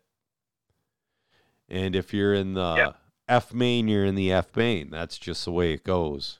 [1.67, 2.91] And if you're in the Yeah.
[3.27, 4.89] F main, you're in the F main.
[4.89, 6.39] That's just the way it goes.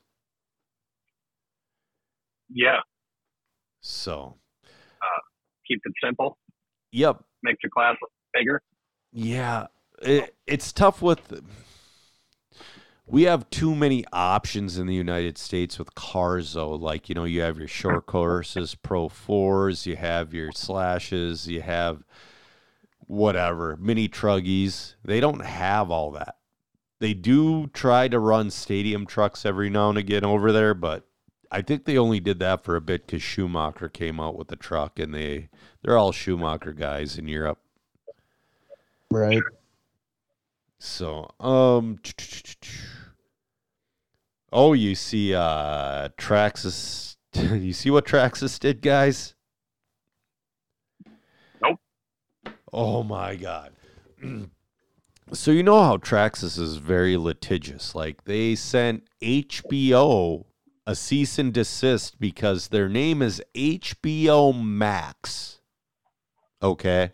[2.54, 2.80] yeah,
[3.80, 5.22] So, uh,
[5.66, 6.38] keeps it simple,
[6.92, 7.96] yep, makes your class
[8.34, 8.62] bigger.
[9.14, 9.68] yeah,
[10.02, 11.42] it, it's tough with.
[13.06, 16.72] We have too many options in the United States with cars, though.
[16.72, 21.62] Like you know, you have your short courses, Pro fours, you have your slashes, you
[21.62, 22.04] have
[23.08, 24.96] whatever mini truggies.
[25.04, 26.38] They don't have all that.
[27.00, 31.08] They do try to run stadium trucks every now and again over there, but
[31.52, 34.56] I think they only did that for a bit because Schumacher came out with the
[34.56, 35.50] truck, and they
[35.82, 37.60] they're all Schumacher guys in Europe.
[39.12, 39.42] Right.
[40.84, 42.00] So, um,
[44.52, 47.18] oh, you see, uh, Traxxas.
[47.36, 49.36] You see what Traxxas did, guys?
[51.62, 51.80] Nope.
[52.74, 53.74] Oh my god.
[55.32, 57.94] so you know how Traxxas is very litigious.
[57.94, 60.46] Like they sent HBO
[60.88, 65.62] a cease and desist because their name is HBO Max.
[66.62, 67.14] Okay.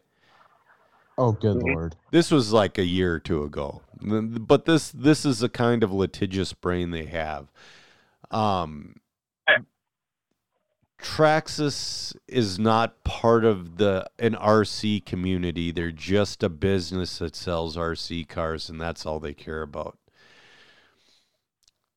[1.18, 1.64] Oh, good Mhm.
[1.74, 1.96] lord.
[2.12, 5.92] This was like a year or two ago, but this this is the kind of
[5.92, 7.52] litigious brain they have.
[8.32, 8.96] Um,
[11.00, 15.72] Traxxas is not part of the an RC community.
[15.72, 19.98] They're just a business that sells RC cars, and that's all they care about.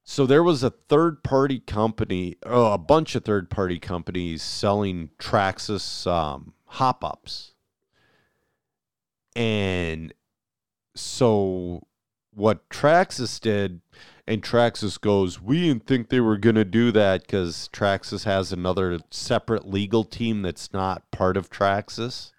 [0.04, 5.11] So there was a third party company, oh, a bunch of third party companies selling
[5.18, 7.52] Traxxas um, hop ups.
[9.36, 10.12] And
[10.94, 11.86] so
[12.32, 13.80] what Traxxas did,
[14.26, 18.52] and Traxxas goes, we didn't think they were going to do that because Traxxas has
[18.52, 22.32] another separate legal team that's not part of Traxxas.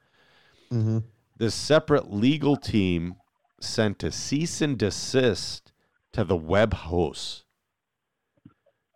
[0.71, 0.99] Mm-hmm.
[1.37, 3.15] This separate legal team
[3.59, 5.71] sent a cease and desist
[6.13, 7.43] to the web hosts.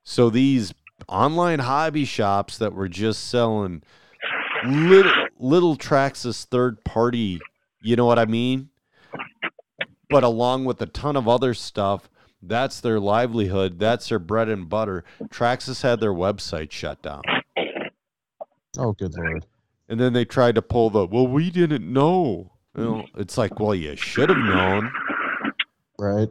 [0.03, 0.73] So these
[1.09, 3.83] online hobby shops that were just selling
[4.65, 7.39] little, little Traxxas third party,
[7.86, 8.69] you know what I mean?
[10.09, 12.09] But along with a ton of other stuff,
[12.41, 13.79] that's their livelihood.
[13.79, 15.03] That's their bread and butter.
[15.25, 17.21] Traxxas had their website shut down.
[18.77, 19.45] Oh, good lord.
[19.88, 22.51] And then they tried to pull the, well, we didn't know.
[22.75, 24.91] You know, it's like, well, you should have known.
[25.97, 26.29] Right.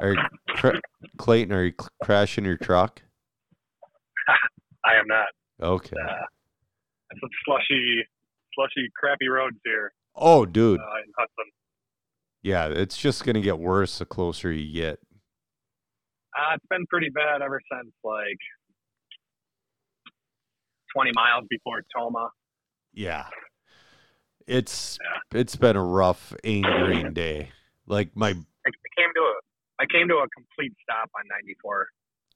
[0.00, 0.80] Are you, cra-
[1.16, 3.02] Clayton, are you cl- crashing your truck?
[4.84, 5.26] I am not.
[5.62, 5.96] Okay.
[5.96, 6.26] Uh,
[7.20, 8.06] some slushy,
[8.54, 9.92] slushy, crappy roads here.
[10.14, 10.80] Oh, dude.
[10.80, 10.84] uh.
[12.42, 14.98] Yeah, it's just gonna get worse the closer you get.
[16.36, 18.38] Uh, it's been pretty bad ever since like
[20.94, 22.30] 20 miles before Tomah.
[22.94, 23.26] Yeah.
[24.46, 24.98] It's
[25.34, 27.50] it's been a rough Green day.
[27.86, 29.34] Like my I, came to a
[29.82, 31.88] I came to a complete stop on 94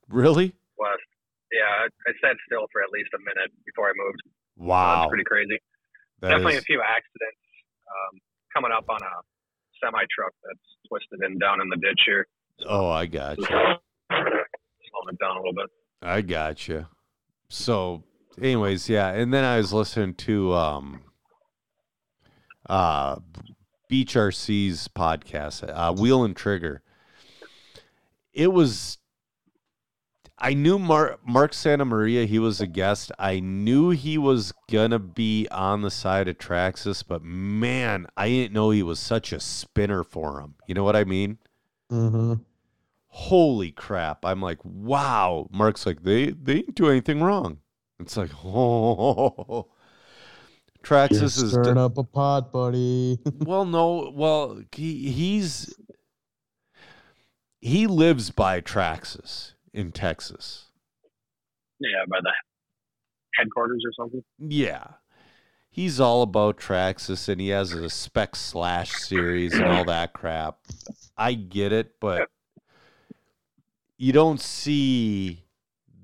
[0.08, 0.52] really?
[0.78, 1.00] West.
[1.50, 4.20] Yeah, I, I sat still for at least a minute before I moved.
[4.56, 4.96] Wow.
[5.00, 5.58] That's pretty crazy.
[6.20, 7.40] That Definitely is- a few accidents
[7.94, 8.20] um,
[8.52, 9.14] coming up on a
[9.82, 12.26] semi truck that's twisted in down in the ditch here.
[12.66, 13.44] oh, I got you.
[13.46, 15.70] Slowing it down a little bit.
[16.02, 16.86] I got you.
[17.48, 18.04] So,
[18.40, 21.02] anyways, yeah, and then I was listening to um,
[22.68, 23.16] uh,
[23.88, 26.82] Beach RC's podcast, uh, Wheel and Trigger.
[28.32, 28.98] It was.
[30.38, 32.26] I knew Mark Mark Santa Maria.
[32.26, 33.12] He was a guest.
[33.18, 38.52] I knew he was gonna be on the side of Traxxas, but man, I didn't
[38.52, 40.54] know he was such a spinner for him.
[40.66, 41.38] You know what I mean?
[41.92, 42.34] Mm-hmm.
[43.06, 47.58] holy crap i'm like wow mark's like they they didn't do anything wrong
[48.00, 49.68] it's like oh
[50.82, 53.18] traxxas is stirring up a pot, buddy.
[53.40, 55.74] well no well he, he's
[57.60, 60.66] he lives by traxxas in texas
[61.80, 62.32] Yeah, by the
[63.36, 64.22] headquarters or something.
[64.38, 64.84] yeah
[65.70, 70.58] he's all about traxxas and he has a spec slash series and all that crap
[71.18, 72.28] i get it but
[73.96, 75.44] you don't see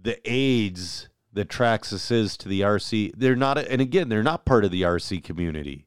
[0.02, 3.12] the aids that Traxxas is to the RC.
[3.16, 5.86] They're not, and again, they're not part of the RC community.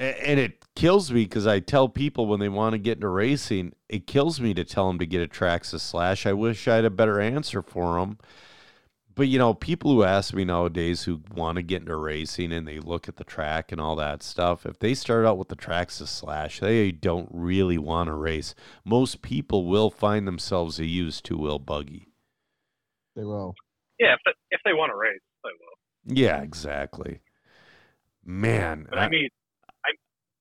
[0.00, 3.08] A- And it kills me because I tell people when they want to get into
[3.08, 6.26] racing, it kills me to tell them to get a Traxxas slash.
[6.26, 8.18] I wish I had a better answer for them.
[9.14, 12.66] But you know, people who ask me nowadays who want to get into racing and
[12.66, 15.56] they look at the track and all that stuff, if they start out with the
[15.56, 18.54] Traxxas slash, they don't really want to race.
[18.84, 22.08] Most people will find themselves a used two wheel buggy.
[23.14, 23.54] they will.
[23.98, 26.16] Yeah, if they, if they want to race, they will.
[26.16, 27.20] Yeah, exactly.
[28.24, 29.39] Man, But I meet I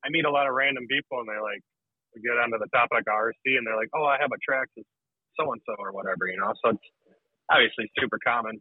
[0.03, 1.61] I meet a lot of random people and they like
[2.15, 4.67] we get onto the topic of RC and they're like, oh, I have a track
[4.77, 4.83] to
[5.39, 6.53] so and so or whatever, you know.
[6.63, 6.87] So it's
[7.49, 8.59] obviously super common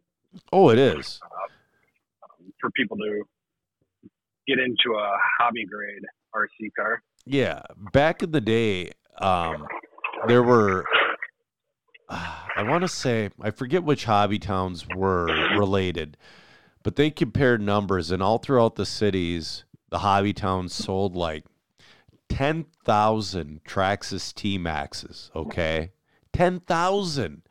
[0.51, 1.19] oh, it is.
[1.23, 3.23] um, for people to
[4.47, 6.03] get into a hobby grade
[6.35, 7.01] RC car.
[7.25, 7.61] Yeah,
[7.93, 9.65] back in the day, um,
[10.27, 10.85] there were.
[12.09, 15.25] I want to say I forget which hobby towns were
[15.57, 16.17] related,
[16.83, 21.45] but they compared numbers, and all throughout the cities, the hobby towns sold like
[22.27, 25.31] ten thousand Traxxas T Maxes.
[25.35, 25.91] Okay,
[26.33, 27.43] ten thousand,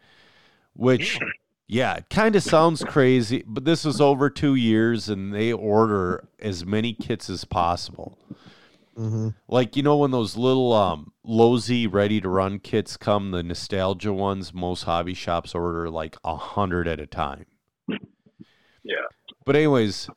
[0.74, 1.18] which.
[1.70, 6.26] Yeah, it kind of sounds crazy, but this is over two years, and they order
[6.39, 8.18] as many kits as possible.
[8.97, 9.28] Mm-hmm.
[9.47, 14.14] Like you know when those little um Losi ready to run kits come, the nostalgia
[14.14, 17.45] ones, most hobby shops order like a hundred at a time.
[18.82, 18.97] Yeah.
[19.45, 20.09] But anyways,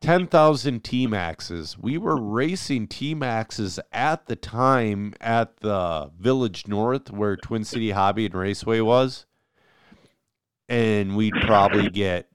[0.00, 1.78] ten thousand T Maxes.
[1.78, 7.90] We were racing T Maxes at the time at the Village North where Twin City
[7.90, 9.26] Hobby and Raceway was.
[10.68, 12.28] And we'd probably get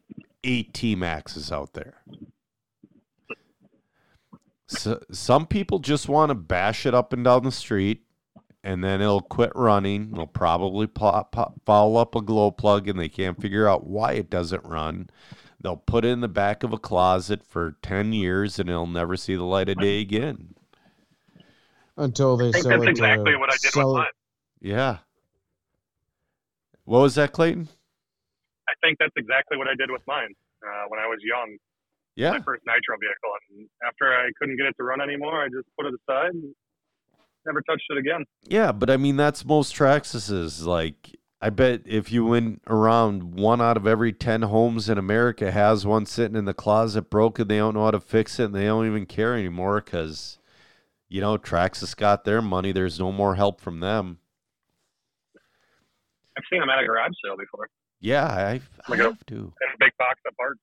[0.43, 2.01] eight T Maxes out there.
[4.67, 8.03] So, some people just want to bash it up and down the street,
[8.63, 10.11] and then it'll quit running.
[10.11, 14.13] They'll probably pop, pop, follow up a glow plug, and they can't figure out why
[14.13, 15.09] it doesn't run.
[15.61, 19.15] They'll put it in the back of a closet for ten years, and it'll never
[19.15, 20.55] see the light of day again.
[21.97, 24.07] Until they I think sell that's it exactly to what I did sell with mine.
[24.59, 24.97] Yeah.
[26.85, 27.69] What was that, Clayton?
[28.67, 30.33] I think that's exactly what I did with mine
[30.65, 31.57] uh, when I was young.
[32.15, 32.31] Yeah.
[32.31, 35.67] My first nitro vehicle, and after I couldn't get it to run anymore, I just
[35.77, 36.55] put it aside and
[37.45, 38.25] never touched it again.
[38.43, 40.65] Yeah, but I mean that's most Traxxas's.
[40.65, 45.51] Like I bet if you went around, one out of every ten homes in America
[45.51, 47.47] has one sitting in the closet broken.
[47.47, 50.37] They don't know how to fix it, and they don't even care anymore because
[51.09, 52.71] you know Traxxas got their money.
[52.71, 54.19] There's no more help from them.
[56.37, 57.69] I've seen them at a garage sale before.
[57.99, 59.35] Yeah, I, I Like a- have to.
[59.35, 60.61] And a big box of parts.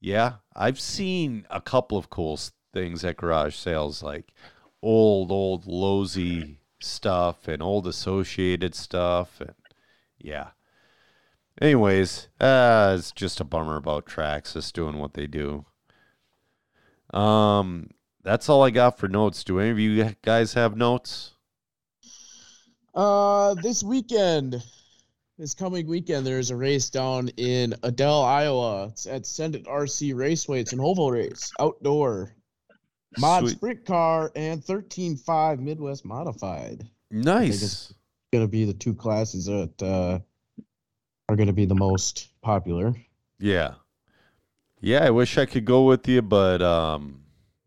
[0.00, 2.38] Yeah, I've seen a couple of cool
[2.72, 4.32] things at garage sales, like
[4.82, 9.52] old, old Losi stuff and old Associated stuff, and
[10.20, 10.48] yeah.
[11.60, 15.66] Anyways, uh, it's just a bummer about Traxxas doing what they do.
[17.12, 17.90] Um,
[18.22, 19.44] that's all I got for notes.
[19.44, 21.32] Do any of you guys have notes?
[22.94, 24.62] Uh, this weekend,
[25.38, 28.88] this coming weekend, there's a race down in Adel, Iowa.
[28.88, 30.60] It's at Send It RC Raceway.
[30.60, 32.34] It's an oval race, outdoor.
[33.18, 33.56] Mod Sweet.
[33.56, 36.88] Sprint Car and 13.5 Midwest Modified.
[37.10, 37.92] Nice.
[38.32, 40.20] Going to be the two classes that uh,
[41.28, 42.94] are going to be the most popular.
[43.38, 43.74] Yeah.
[44.80, 47.22] Yeah, I wish I could go with you, but um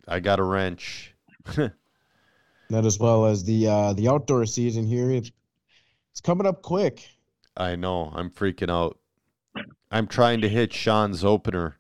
[0.08, 1.14] I got a wrench.
[2.70, 5.12] That as well as the uh, the outdoor season here.
[5.12, 5.32] It's,
[6.12, 7.08] it's coming up quick.
[7.56, 8.12] I know.
[8.16, 8.98] I'm freaking out.
[9.92, 11.78] I'm trying to hit Sean's opener,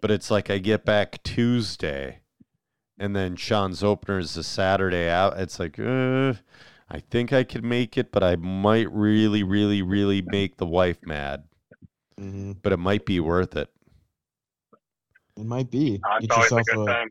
[0.00, 2.22] but it's like I get back Tuesday
[3.02, 5.38] and then Sean's opener is the Saturday out.
[5.38, 6.34] It's like, uh,
[6.92, 10.98] I think I could make it, but I might really, really, really make the wife
[11.06, 11.44] mad.
[12.20, 12.52] Mm-hmm.
[12.62, 13.70] But it might be worth it.
[15.38, 15.98] It might be.
[16.04, 17.08] Uh, it's Get always a yourself good a, time.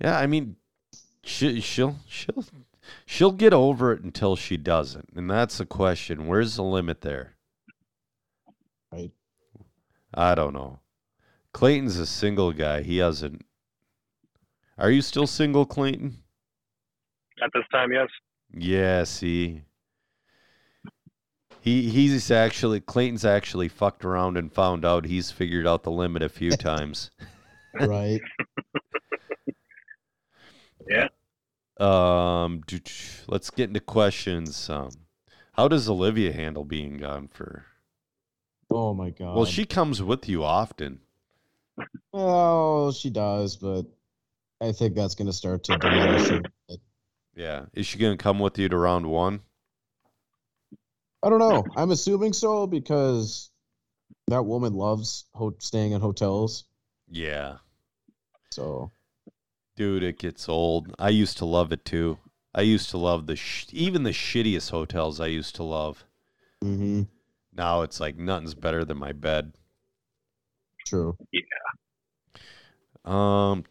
[0.00, 0.54] Yeah, I mean,
[1.24, 2.44] she, she'll she'll
[3.04, 6.28] she'll get over it until she doesn't, and that's the question.
[6.28, 7.34] Where's the limit there?
[8.92, 9.10] Right.
[10.14, 10.78] I don't know.
[11.52, 12.82] Clayton's a single guy.
[12.82, 13.44] He hasn't.
[14.78, 16.18] Are you still single, Clayton?
[17.42, 18.08] At this time, yes.
[18.56, 19.04] Yeah.
[19.04, 19.62] See,
[21.60, 26.22] he he's actually Clayton's actually fucked around and found out he's figured out the limit
[26.22, 27.10] a few times.
[27.74, 28.20] right.
[30.88, 31.08] Yeah.
[31.78, 32.62] Um,
[33.26, 34.70] let's get into questions.
[34.70, 34.90] Um,
[35.52, 37.64] how does Olivia handle being gone for?
[38.70, 39.36] Oh my god.
[39.36, 41.00] Well, she comes with you often.
[42.12, 43.84] Well, she does, but
[44.60, 46.30] I think that's going to start to diminish.
[46.30, 46.80] a bit.
[47.36, 49.42] Yeah, is she gonna come with you to round one?
[51.22, 51.64] I don't know.
[51.76, 53.50] I'm assuming so because
[54.28, 56.64] that woman loves ho- staying in hotels.
[57.08, 57.58] Yeah,
[58.50, 58.90] So
[59.76, 60.94] dude, it gets old.
[60.98, 62.18] I used to love it too.
[62.54, 65.20] I used to love the sh- even the shittiest hotels.
[65.20, 66.04] I used to love.
[66.64, 67.02] Mm-hmm.
[67.52, 69.52] Now it's like nothing's better than my bed.
[70.86, 71.16] true.
[73.06, 73.62] Um,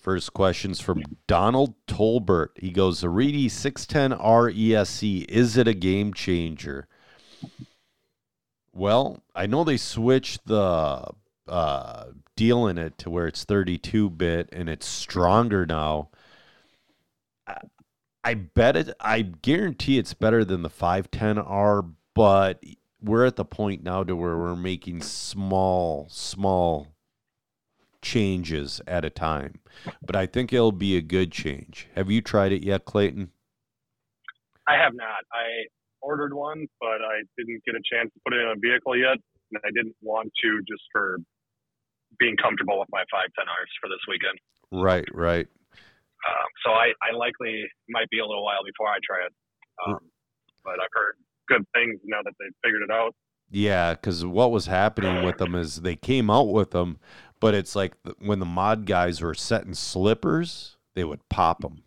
[0.00, 2.48] first questions from Donald Tolbert.
[2.56, 6.88] He goes, the Reedy 610R ESC, E is it a game changer?
[8.72, 11.06] Well, I know they switched the
[11.46, 12.04] uh,
[12.34, 16.08] deal in it to where it's 32 bit and it's stronger now.
[17.46, 17.58] I,
[18.24, 22.64] I bet it, I guarantee it's better than the 510R, but
[23.02, 26.91] we're at the point now to where we're making small, small
[28.02, 29.60] changes at a time.
[30.04, 31.88] But I think it'll be a good change.
[31.94, 33.30] Have you tried it yet, Clayton?
[34.68, 35.24] I have not.
[35.32, 35.66] I
[36.02, 39.16] ordered one, but I didn't get a chance to put it in a vehicle yet,
[39.50, 41.18] and I didn't want to just for
[42.18, 44.38] being comfortable with my 510Rs for this weekend.
[44.70, 45.46] Right, right.
[46.28, 49.32] Um, so I, I likely might be a little while before I try it.
[49.86, 49.98] Um,
[50.64, 51.14] but I've heard
[51.48, 53.14] good things now that they've figured it out.
[53.50, 56.98] Yeah, because what was happening with them is they came out with them,
[57.42, 61.82] but it's like th- when the mod guys were setting slippers, they would pop them.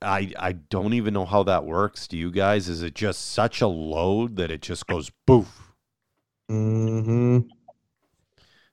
[0.00, 2.06] I I don't even know how that works.
[2.06, 2.68] Do you guys?
[2.68, 5.72] Is it just such a load that it just goes boof?
[6.48, 7.40] hmm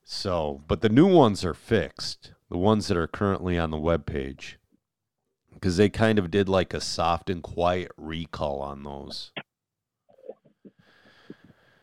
[0.03, 2.33] So, but the new ones are fixed.
[2.51, 4.59] The ones that are currently on the web page,
[5.51, 9.31] because they kind of did like a soft and quiet recall on those.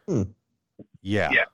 [0.06, 0.22] Hmm.
[1.02, 1.32] Yeah.
[1.32, 1.44] Yeah.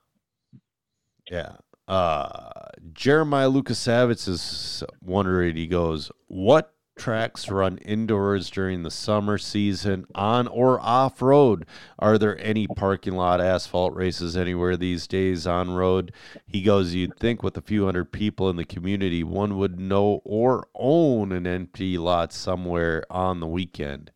[1.29, 1.57] Yeah.
[1.87, 2.49] Uh,
[2.93, 5.55] Jeremiah Lukasavitz is wondering.
[5.55, 11.65] He goes, "What tracks run indoors during the summer season, on or off road?
[11.99, 16.11] Are there any parking lot asphalt races anywhere these days on road?"
[16.45, 20.21] He goes, "You'd think with a few hundred people in the community, one would know
[20.25, 24.11] or own an empty lot somewhere on the weekend."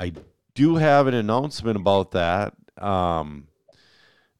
[0.00, 0.12] I
[0.54, 2.54] do have an announcement about that.
[2.78, 3.48] Um,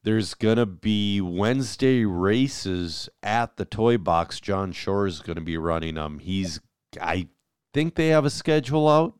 [0.09, 4.39] there's gonna be Wednesday races at the Toy Box.
[4.39, 6.17] John Shore is gonna be running them.
[6.17, 6.59] He's,
[6.99, 7.27] I
[7.75, 9.13] think they have a schedule out.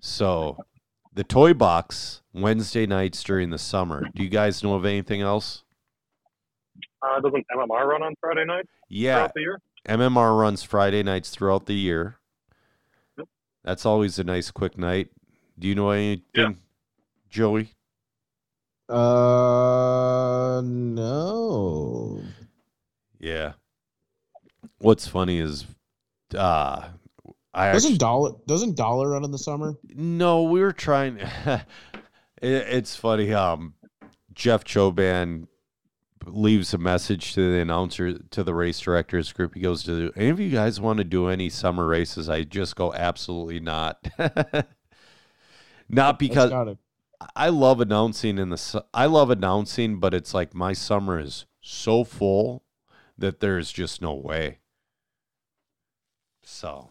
[0.00, 0.56] So,
[1.12, 4.06] the Toy Box Wednesday nights during the summer.
[4.14, 5.64] Do you guys know of anything else?
[7.02, 9.60] Uh, doesn't MMR run on Friday night Yeah, throughout the year?
[9.86, 12.16] MMR runs Friday nights throughout the year.
[13.18, 13.28] Yep.
[13.64, 15.10] That's always a nice quick night.
[15.58, 16.52] Do you know anything, Yeah.
[17.28, 17.74] Joey?
[18.90, 22.22] Uh, no.
[23.18, 23.52] Yeah.
[24.78, 25.66] What's funny is,
[26.34, 26.88] uh,
[27.52, 29.74] I Doesn't actually, dollar doesn't dollar run in the summer?
[29.94, 31.18] no, we were trying.
[31.48, 31.64] it,
[32.42, 33.32] it's funny.
[33.32, 33.74] Um,
[34.32, 35.46] Jeff Choban
[36.26, 39.54] leaves a message to the announcer to the race directors group.
[39.54, 42.76] He goes, "Do any of you guys want to do any summer races?" I just
[42.76, 44.06] go, "Absolutely not."
[45.88, 46.52] not because
[47.36, 52.04] I love announcing in the I love announcing, but it's like my summer is so
[52.04, 52.64] full
[53.18, 54.58] that there's just no way.
[56.42, 56.90] So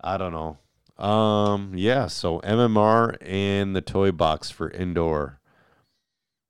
[0.00, 0.58] I don't know.
[1.04, 5.40] Um, yeah, so MMR and the toy box for indoor.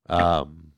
[0.08, 0.72] Um,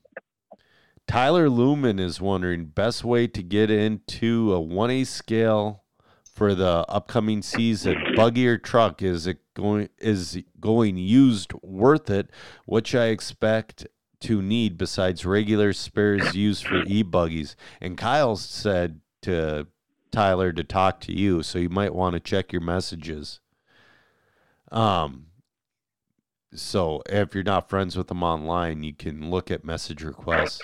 [1.07, 5.83] Tyler Lumen is wondering best way to get into a 1A scale
[6.23, 7.97] for the upcoming season.
[8.15, 12.29] Buggy or truck is it going is going used worth it?
[12.65, 13.87] Which I expect
[14.21, 17.55] to need besides regular spares used for e-buggies.
[17.81, 19.67] And Kyle said to
[20.11, 23.39] Tyler to talk to you, so you might want to check your messages.
[24.71, 25.27] Um,
[26.53, 30.61] so if you're not friends with them online, you can look at message requests.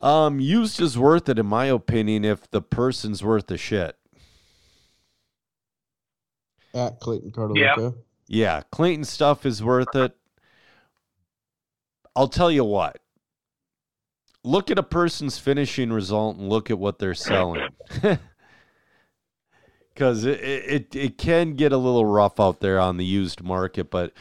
[0.00, 3.96] Um, used is worth it in my opinion if the person's worth the shit.
[6.74, 7.94] At Clayton Cartalucca.
[8.28, 10.16] Yeah, Clayton stuff is worth it.
[12.16, 12.98] I'll tell you what.
[14.44, 17.68] Look at a person's finishing result and look at what they're selling.
[19.94, 23.90] Because it, it, it can get a little rough out there on the used market,
[23.90, 24.14] but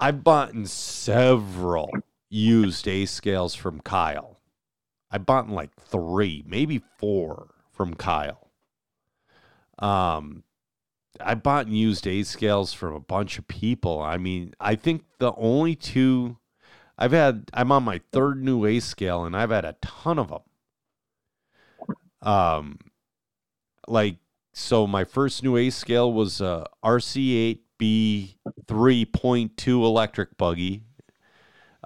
[0.00, 1.90] I've bought in several
[2.30, 4.40] used A scales from Kyle.
[5.10, 8.50] I bought in like three, maybe four from Kyle.
[9.78, 10.42] Um,
[11.20, 14.00] I bought and used A scales from a bunch of people.
[14.00, 16.36] I mean, I think the only two
[16.98, 20.28] I've had, I'm on my third new A scale, and I've had a ton of
[20.28, 20.40] them.
[22.20, 22.78] Um,
[23.86, 24.16] like
[24.52, 28.34] so, my first new A scale was a RC8B
[28.66, 30.82] 3.2 electric buggy.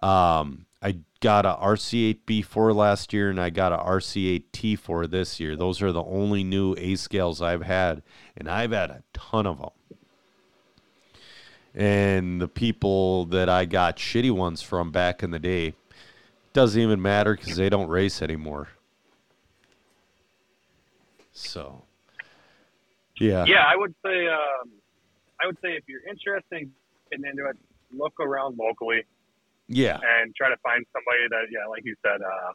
[0.03, 5.57] Um, I got a RC8B4 last year, and I got a RC8T4 this year.
[5.57, 8.03] Those are the only new A scales I've had,
[8.37, 9.71] and I've had a ton of them
[11.75, 15.75] and the people that I got shitty ones from back in the day
[16.53, 18.69] doesn't even matter because they don't race anymore.
[21.33, 21.85] So,
[23.17, 24.71] yeah, Yeah, I would say, um,
[25.43, 26.73] I would say if you're interested in
[27.11, 27.57] getting into it,
[27.91, 29.05] look around locally
[29.69, 32.53] yeah, and try to find somebody that, yeah, like you said, uh,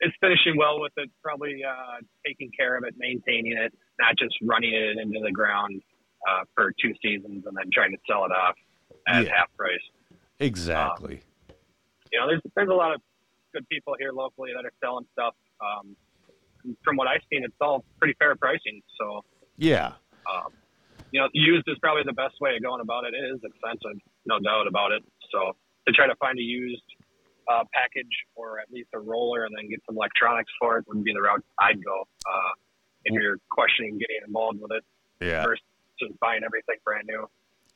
[0.00, 4.34] is finishing well with it, probably uh, taking care of it, maintaining it, not just
[4.42, 5.82] running it into the ground
[6.28, 8.54] uh, for two seasons and then trying to sell it off
[9.08, 9.30] at Yeah.
[9.34, 9.80] half price.
[10.38, 11.20] exactly.
[12.12, 13.02] You know, there's there's a lot of
[13.52, 15.34] good people here locally that are selling stuff.
[15.60, 15.96] Um,
[16.84, 18.80] from what I've seen, it's all pretty fair pricing.
[19.00, 19.24] So,
[19.56, 19.92] Yeah,
[20.30, 20.52] um,
[21.10, 23.14] you know, used is probably the best way of going about it.
[23.14, 25.02] It is expensive, no doubt about it.
[25.32, 25.56] So,
[25.86, 26.82] to try to find a used
[27.48, 31.02] uh, package or at least a roller and then get some electronics for it would
[31.02, 32.52] be the route I'd go uh,
[33.04, 34.84] if you're questioning getting involved with it
[35.20, 37.26] yeah, versus buying everything brand new.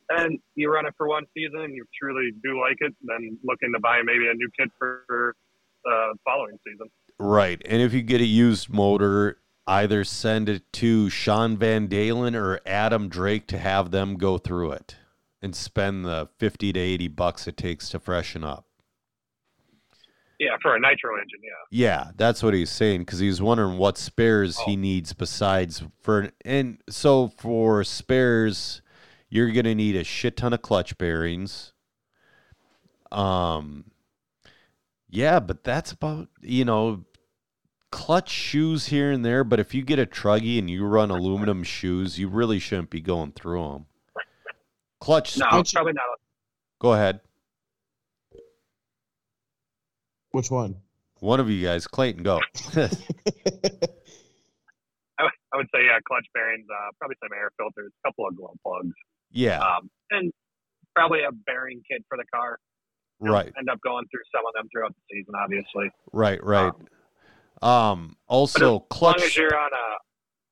[0.09, 3.71] And you run it for one season, and you truly do like it, then looking
[3.73, 5.35] to buy maybe a new kit for
[5.83, 6.87] the following season.
[7.19, 7.61] right.
[7.65, 12.59] And if you get a used motor, either send it to Sean Van Dalen or
[12.65, 14.97] Adam Drake to have them go through it
[15.43, 18.65] and spend the fifty to eighty bucks it takes to freshen up.
[20.39, 21.51] Yeah, for a nitro engine, yeah.
[21.69, 26.79] Yeah, that's what he's saying because he's wondering what spares he needs besides for and
[26.89, 28.81] so for spares,
[29.29, 31.73] you're gonna need a shit ton of clutch bearings.
[33.11, 33.91] Um,
[35.09, 37.05] yeah, but that's about you know
[37.91, 39.43] clutch shoes here and there.
[39.43, 43.01] But if you get a truggy and you run aluminum shoes, you really shouldn't be
[43.01, 43.85] going through them.
[45.03, 46.05] Clutch, No, Which- probably not.
[46.79, 47.19] go ahead.
[50.31, 50.77] Which one?
[51.19, 52.39] One of you guys, Clayton, go.
[52.77, 52.89] I,
[55.19, 58.37] would- I would say, yeah, clutch bearings, uh, probably some air filters, a couple of
[58.37, 58.95] glow plugs,
[59.29, 60.31] yeah, um, and
[60.95, 62.57] probably a bearing kit for the car.
[63.21, 63.51] You'll right.
[63.57, 65.91] End up going through some of them throughout the season, obviously.
[66.13, 66.71] Right, right.
[67.61, 69.97] Um, also, As long clutch as you're on a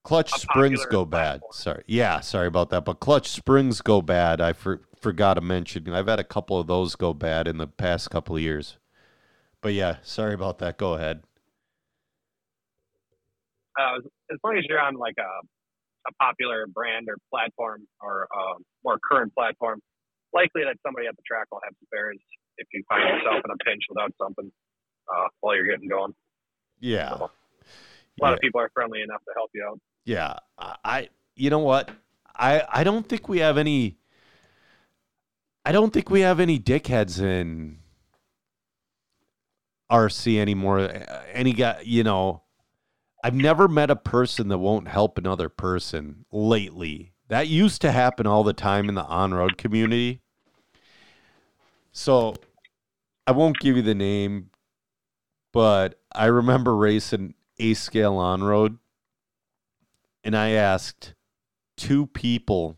[0.04, 1.44] clutch springs go bad.
[1.44, 1.52] platform.
[1.52, 2.86] Sorry, yeah, sorry about that.
[2.86, 4.42] But clutch springs go bad.
[4.42, 5.90] I for, forgot to mention.
[5.94, 8.78] I've had a couple of those go bad in the past couple of years.
[9.62, 10.78] But yeah, sorry about that.
[10.78, 11.24] Go ahead.
[13.80, 13.98] uh,
[14.32, 15.32] as long as you're on like a,
[16.10, 19.82] a popular brand or platform or a more current platform,
[20.34, 22.18] likely that somebody at the track will have spares
[22.58, 24.52] if you find yourself in a pinch without something
[25.14, 26.14] uh, while you're getting going.
[26.80, 27.14] Yeah,
[28.20, 29.80] A lot yeah, of people are friendly enough to help you out.
[30.06, 30.36] Yeah.
[30.58, 31.90] I, you know what?
[32.36, 33.98] I, I don't think we have any.
[35.66, 37.80] I don't think we have any dickheads in
[39.92, 40.90] RC anymore.
[41.32, 42.42] Any guy, you know,
[43.24, 47.14] I've never met a person that won't help another person lately.
[47.28, 50.22] That used to happen all the time in the on road community.
[51.92, 52.36] So
[53.28, 54.52] I won't give you the name
[55.52, 58.78] but I remember racing a scale on road,
[60.24, 61.14] and I asked
[61.78, 62.78] two people,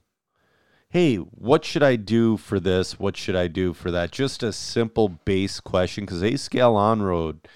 [0.90, 3.00] "Hey, what should I do for this?
[3.00, 7.02] What should I do for that?" Just a simple base question because a scale on
[7.02, 7.48] road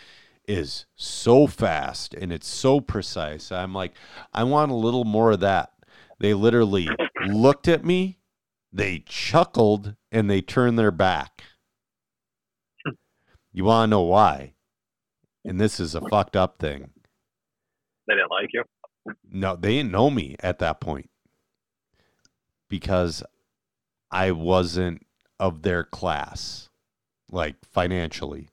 [0.48, 3.52] is so fast and it's so precise.
[3.52, 3.94] I'm like,
[4.34, 5.74] I want a little more of that.
[6.20, 6.88] They literally
[7.28, 8.20] looked at me,
[8.72, 11.44] they chuckled, and they turned their back.
[13.52, 14.54] You want to know why?
[15.44, 16.92] And this is a fucked up thing.
[18.08, 18.64] They didn't like you.
[19.30, 21.10] No, they didn't know me at that point
[22.70, 23.24] because
[24.12, 25.06] I wasn't
[25.40, 26.70] of their class,
[27.32, 28.50] like financially.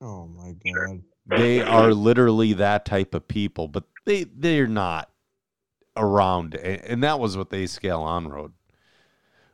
[0.00, 1.02] Oh my god.
[1.26, 5.10] They are literally that type of people, but they they're not
[5.96, 8.52] around, and that was what they scale on road.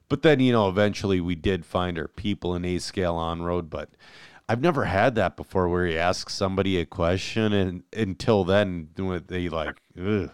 [0.08, 3.68] But then you know, eventually we did find our people in a scale on road,
[3.68, 3.90] but
[4.48, 9.48] I've never had that before where you ask somebody a question and until then they
[9.48, 10.30] like ugh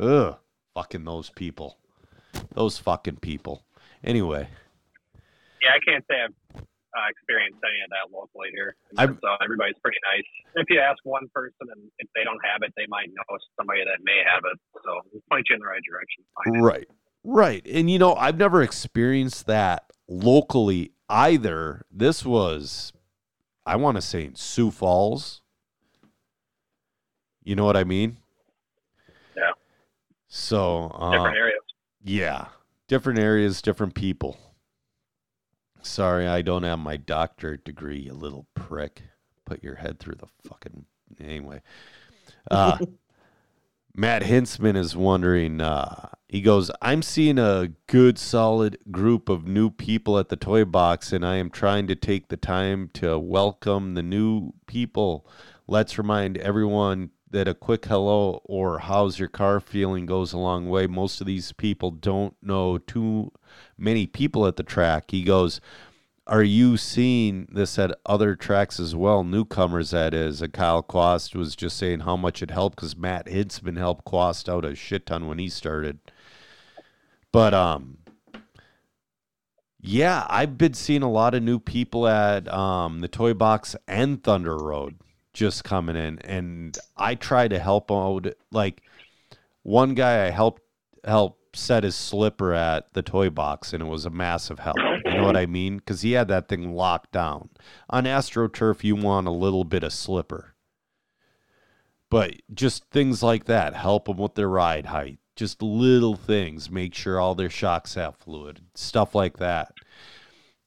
[0.00, 0.36] ugh
[0.74, 1.76] fucking those people,
[2.54, 3.64] those fucking people.
[4.04, 4.48] Anyway,
[5.60, 6.34] Yeah, I can't say I've
[6.94, 8.76] uh, experienced any of that locally here.
[8.96, 10.24] I've- so everybody's pretty nice.
[10.54, 13.80] If you ask one person and if they don't have it, they might know somebody
[13.84, 14.58] that may have it.
[14.84, 15.00] So
[15.30, 16.24] point you in the right direction.
[16.62, 16.88] Right.
[17.24, 17.66] Right.
[17.66, 21.84] And you know, I've never experienced that locally either.
[21.90, 22.92] This was
[23.68, 25.42] I want to say in Sioux Falls.
[27.44, 28.16] You know what I mean?
[29.36, 29.52] Yeah.
[30.26, 31.60] So, Different uh, areas.
[32.02, 32.46] yeah,
[32.88, 34.38] different areas, different people.
[35.82, 39.02] Sorry, I don't have my doctorate degree, you little prick.
[39.44, 40.84] Put your head through the fucking
[41.20, 41.62] anyway.
[42.50, 42.78] Uh
[43.94, 49.70] Matt Hintzman is wondering, uh, he goes, I'm seeing a good, solid group of new
[49.70, 53.94] people at the toy box, and I am trying to take the time to welcome
[53.94, 55.26] the new people.
[55.66, 60.68] Let's remind everyone that a quick hello or how's your car feeling goes a long
[60.68, 60.86] way.
[60.86, 63.32] Most of these people don't know too
[63.76, 65.10] many people at the track.
[65.10, 65.60] He goes,
[66.28, 69.24] are you seeing this at other tracks as well?
[69.24, 70.42] Newcomers, that is.
[70.42, 74.48] And Kyle Quast was just saying how much it helped because Matt Hinsman helped Quast
[74.48, 75.98] out a shit ton when he started.
[77.32, 77.98] But um,
[79.80, 84.22] yeah, I've been seeing a lot of new people at um the Toy Box and
[84.22, 84.96] Thunder Road
[85.32, 88.26] just coming in, and I try to help out.
[88.50, 88.82] Like
[89.62, 90.62] one guy, I helped
[91.04, 94.76] help set his slipper at the toy box and it was a massive help.
[95.04, 95.78] You know what i mean?
[95.78, 97.50] Because he had that thing locked down.
[97.90, 100.54] On astroturf you want a little bit of slipper.
[102.10, 105.18] But just things like that help them with their ride height.
[105.36, 109.72] Just little things make sure all their shocks have fluid stuff like that.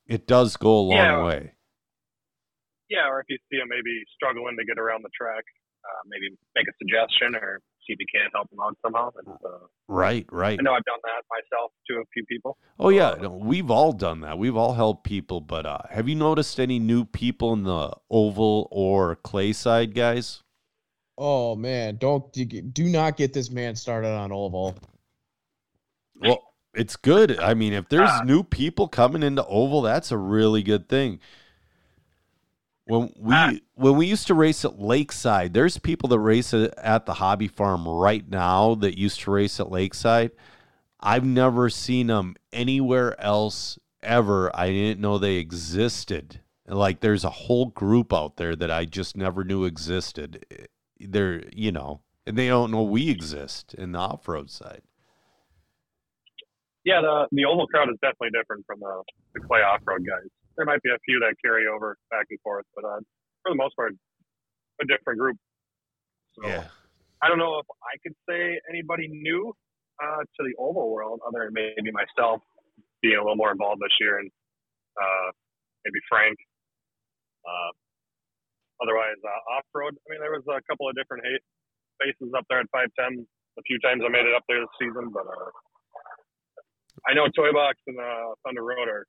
[0.07, 1.23] It does go a long Yeah.
[1.23, 1.53] way.
[2.89, 5.43] Yeah, or if you see them maybe struggling to get around the track,
[5.85, 9.09] uh, maybe make a suggestion or see if you can't help them out somehow.
[9.17, 12.57] And, uh, right right I know I've done that myself to a few people.
[12.79, 14.37] Oh yeah, no, we've all done that.
[14.37, 18.67] We've all helped people, but uh, have you noticed any new people in the oval
[18.71, 20.43] or clay side, guys?
[21.17, 24.75] Oh man, don't do not get this man started on oval.
[26.19, 26.39] Well,
[26.73, 27.39] it's good.
[27.39, 28.21] I mean, if there's Ah.
[28.23, 31.19] new people coming into oval, that's a really good thing.
[32.91, 33.53] When we Ah.
[33.75, 37.87] when we used to race at Lakeside, there's people that race at the hobby farm
[37.87, 40.31] right now that used to race at Lakeside.
[40.99, 44.53] I've never seen them anywhere else ever.
[44.53, 46.41] I didn't know they existed.
[46.67, 50.45] Like there's a whole group out there that I just never knew existed.
[50.99, 54.81] They're, you know, and they don't know we exist in the off-road side.
[56.83, 60.29] Yeah, the the oval crowd is definitely different from the, the clay off road guys.
[60.57, 62.99] There might be a few that carry over back and forth, but uh,
[63.43, 63.93] for the most part,
[64.81, 65.37] a different group.
[66.35, 66.47] So
[67.21, 69.53] I don't know if I could say anybody new
[70.01, 72.41] uh, to the oval world other than maybe myself
[73.01, 74.29] being a little more involved this year and
[74.97, 75.29] uh,
[75.85, 76.37] maybe Frank.
[77.45, 77.71] Uh,
[78.81, 79.93] otherwise, uh, off road.
[79.93, 81.23] I mean, there was a couple of different
[82.01, 83.25] faces up there at 510.
[83.57, 85.51] A few times I made it up there this season, but uh,
[87.05, 89.05] I know Toy Box and uh, Thunder Road are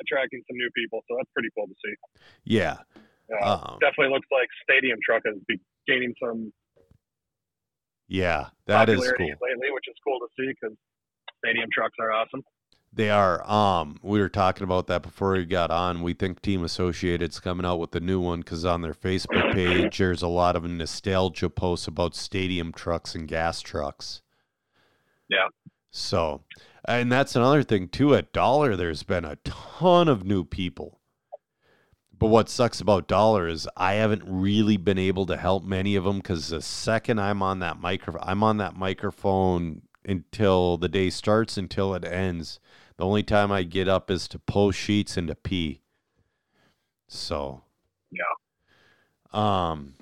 [0.00, 1.94] attracting some new people, so that's pretty cool to see.
[2.44, 2.78] Yeah.
[3.42, 6.52] Uh, Um, definitely looks like Stadium Truck is be gaining some
[8.08, 9.26] yeah, that is cool.
[9.26, 10.76] lately, which is cool to see because
[11.44, 12.42] Stadium Trucks are awesome.
[12.92, 13.48] They are.
[13.50, 16.02] Um, we were talking about that before we got on.
[16.02, 19.98] We think Team Associated's coming out with the new one because on their Facebook page,
[19.98, 24.22] there's a lot of nostalgia posts about stadium trucks and gas trucks.
[25.28, 25.48] Yeah.
[25.90, 26.42] So,
[26.86, 28.14] and that's another thing too.
[28.14, 31.00] At Dollar, there's been a ton of new people.
[32.18, 36.04] But what sucks about Dollar is I haven't really been able to help many of
[36.04, 41.10] them because the second I'm on that micro, I'm on that microphone until the day
[41.10, 42.58] starts until it ends.
[42.96, 45.82] The only time I get up is to post sheets and to pee.
[47.08, 47.62] So,
[48.10, 48.22] Yeah.
[49.32, 49.92] um,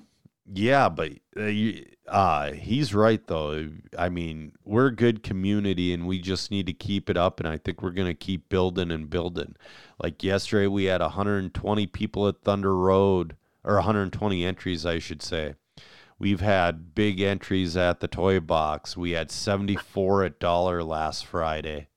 [0.52, 3.70] yeah, but uh, you, uh, he's right though.
[3.98, 7.40] I mean, we're a good community, and we just need to keep it up.
[7.40, 9.56] And I think we're gonna keep building and building.
[10.02, 15.54] Like yesterday, we had 120 people at Thunder Road, or 120 entries, I should say.
[16.18, 18.96] We've had big entries at the Toy Box.
[18.96, 21.88] We had 74 at Dollar last Friday.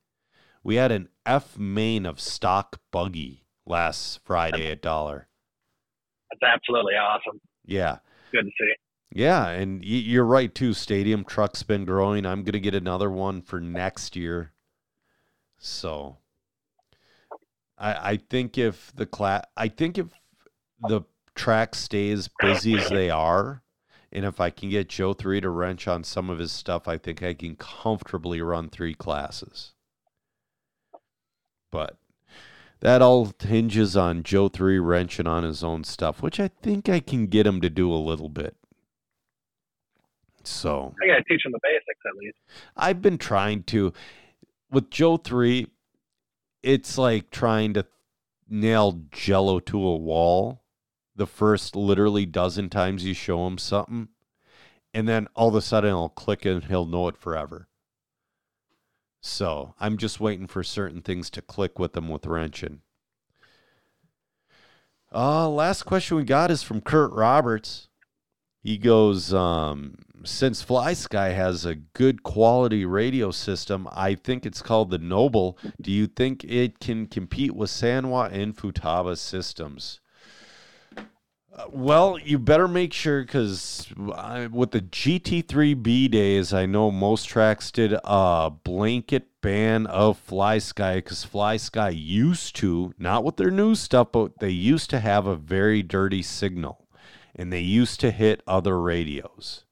[0.64, 5.28] We had an F main of stock buggy last Friday at Dollar.
[6.32, 7.40] That's absolutely awesome.
[7.66, 8.00] Yeah.
[8.32, 8.74] Good to see.
[9.12, 10.74] Yeah, and you're right too.
[10.74, 12.26] Stadium truck's been growing.
[12.26, 14.52] I'm gonna get another one for next year.
[15.58, 16.18] So,
[17.78, 20.08] I I think if the class, I think if
[20.82, 21.02] the
[21.36, 23.64] track stays busy as they are,
[24.12, 26.98] and if I can get Joe three to wrench on some of his stuff, I
[26.98, 29.74] think I can comfortably run three classes.
[31.72, 31.98] But
[32.80, 37.00] that all hinges on Joe three wrenching on his own stuff, which I think I
[37.00, 38.56] can get him to do a little bit.
[40.44, 42.38] So I gotta teach him the basics at least.
[42.76, 43.94] I've been trying to
[44.72, 45.68] with Joe three.
[46.64, 47.86] It's like trying to
[48.50, 50.64] nail Jello to a wall.
[51.16, 54.10] The first literally dozen times you show him something,
[54.94, 57.67] and then all of a sudden it'll click and he'll know it forever.
[59.28, 62.82] So I'm just waiting for certain things to click with them with wrenching.
[65.14, 67.90] Uh, last question we got is from Kurt Roberts.
[68.64, 74.90] He goes, um, since FlySky has a good quality radio system, I think it's called
[74.90, 75.58] the Noble.
[75.82, 80.00] Do you think it can compete with Sanwa and Futaba systems?
[81.70, 87.98] Well, you better make sure because with the GT3B days, I know most tracks did
[88.04, 94.38] a blanket ban of FlySky because FlySky used to, not with their new stuff, but
[94.40, 96.88] they used to have a very dirty signal
[97.36, 99.66] and they used to hit other radios.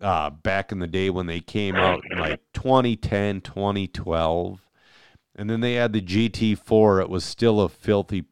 [0.00, 4.60] Uh, back in the day when they came out in like 2010, 2012.
[5.34, 7.02] And then they had the GT4.
[7.02, 8.24] It was still a filthy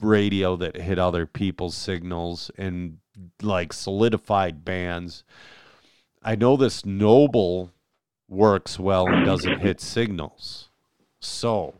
[0.00, 2.98] radio that hit other people's signals and
[3.42, 5.24] like solidified bands.
[6.22, 7.72] I know this Noble
[8.28, 10.68] works well and doesn't hit signals.
[11.20, 11.74] So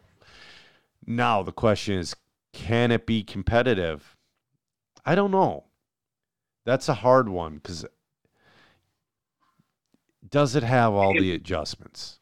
[1.07, 2.17] now the question is
[2.53, 4.17] can it be competitive?
[5.05, 5.65] I don't know.
[6.65, 7.87] That's a hard one because
[10.29, 12.19] does it have all the adjustments?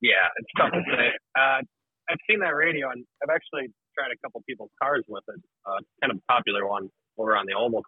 [0.00, 1.10] Yeah, it's tough to say.
[1.34, 1.62] Uh,
[2.10, 5.40] I've seen that radio, and I've actually tried a couple people's cars with it.
[5.66, 7.82] Uh, kind of a popular one over on the Oval,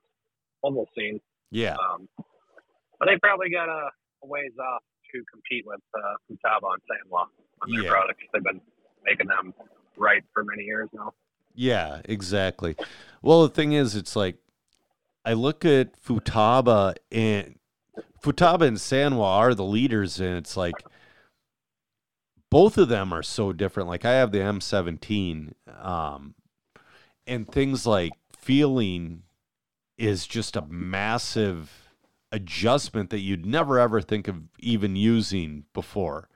[0.62, 1.21] Oval scene.
[1.51, 1.75] Yeah.
[1.75, 2.09] Um,
[2.99, 3.89] but they probably got a,
[4.23, 7.27] a ways off to compete with uh, Futaba and Sanwa
[7.62, 7.91] on their Yeah.
[7.91, 8.23] products.
[8.33, 8.61] They've been
[9.05, 9.55] making them
[9.97, 11.12] right for many years now.
[11.55, 12.77] Yeah, exactly.
[13.23, 14.37] Well, the thing is, it's like
[15.25, 17.57] I look at Futaba and
[18.23, 20.75] Futaba and Sanwa are the leaders, and it's like
[22.51, 23.88] both of them are so different.
[23.88, 26.34] Like I have the M17, um,
[27.26, 29.22] and things like feeling
[29.96, 31.90] is just a massive
[32.32, 36.28] adjustment that you'd never ever think of even using before.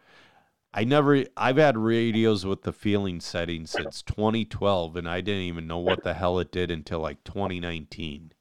[0.72, 5.66] I never I've had radios with the feeling setting since 2012 and I didn't even
[5.66, 8.32] know what the hell it did until like 2019.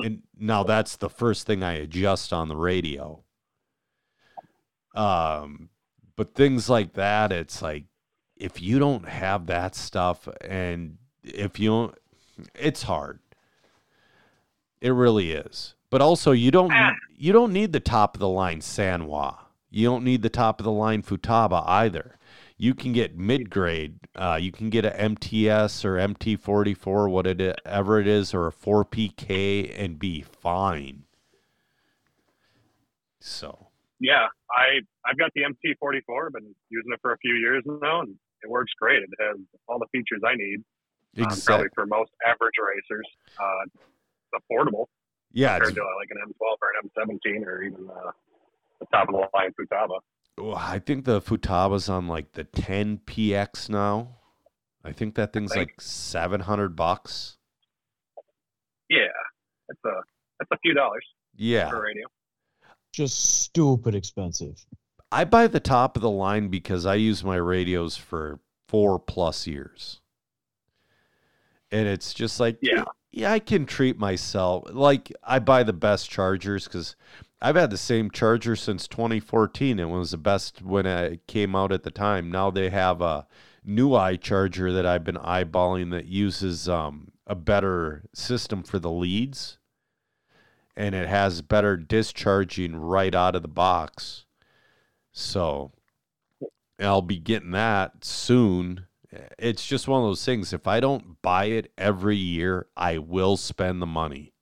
[0.00, 3.22] And now that's the first thing I adjust on the radio.
[4.94, 5.70] Um
[6.16, 7.84] but things like that it's like
[8.36, 11.94] if you don't have that stuff and if you don't
[12.54, 13.20] it's hard.
[14.80, 15.74] It really is.
[15.90, 16.72] But also you don't
[17.16, 19.38] you don't need the top of the line Sanwa.
[19.70, 22.18] You don't need the top of the line Futaba either.
[22.56, 23.98] You can get mid grade.
[24.14, 29.98] Uh, you can get a MTS or MT44, whatever it is, or a 4PK and
[29.98, 31.02] be fine.
[33.18, 33.63] So,
[34.04, 36.26] Yeah, I I've got the MT44.
[36.26, 39.02] I've Been using it for a few years now, and it works great.
[39.02, 40.60] It has all the features I need.
[41.16, 41.44] Um, exactly.
[41.46, 43.06] probably for most average racers,
[43.40, 44.86] uh, it's affordable
[45.32, 48.10] Yeah, it's, compared to like an M12 or an M17 or even uh,
[48.80, 50.00] the top of the line Futaba.
[50.36, 54.16] well, I think the Futaba's on like the 10PX now.
[54.84, 57.38] I think that thing's think- like 700 bucks.
[58.90, 59.06] Yeah,
[59.68, 60.02] that's a
[60.40, 61.70] that's a few dollars Yeah.
[61.70, 62.06] per radio.
[62.94, 64.64] Just stupid expensive.
[65.10, 68.38] I buy the top of the line because I use my radios for
[68.68, 70.00] four plus years.
[71.72, 72.84] And it's just like, Yeah.
[73.10, 76.94] yeah, I can treat myself like I buy the best chargers because
[77.42, 79.80] I've had the same charger since 2014.
[79.80, 82.30] It was the best when it came out at the time.
[82.30, 83.26] Now they have a
[83.64, 88.92] new eye charger that I've been eyeballing that uses um, a better system for the
[88.92, 89.58] leads
[90.76, 94.24] and it has better discharging right out of the box.
[95.12, 95.72] So
[96.80, 98.86] I'll be getting that soon.
[99.38, 100.52] It's just one of those things.
[100.52, 104.32] If I don't buy it every year, I will spend the money.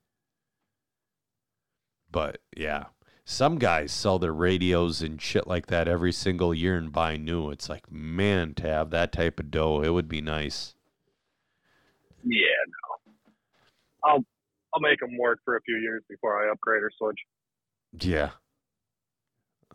[2.11, 2.85] But yeah,
[3.25, 7.49] some guys sell their radios and shit like that every single year and buy new.
[7.51, 10.73] It's like, man, to have that type of dough, it would be nice.
[12.23, 13.13] Yeah, no.
[14.03, 14.25] I'll
[14.73, 17.19] I'll make them work for a few years before I upgrade or switch.
[17.99, 18.31] Yeah.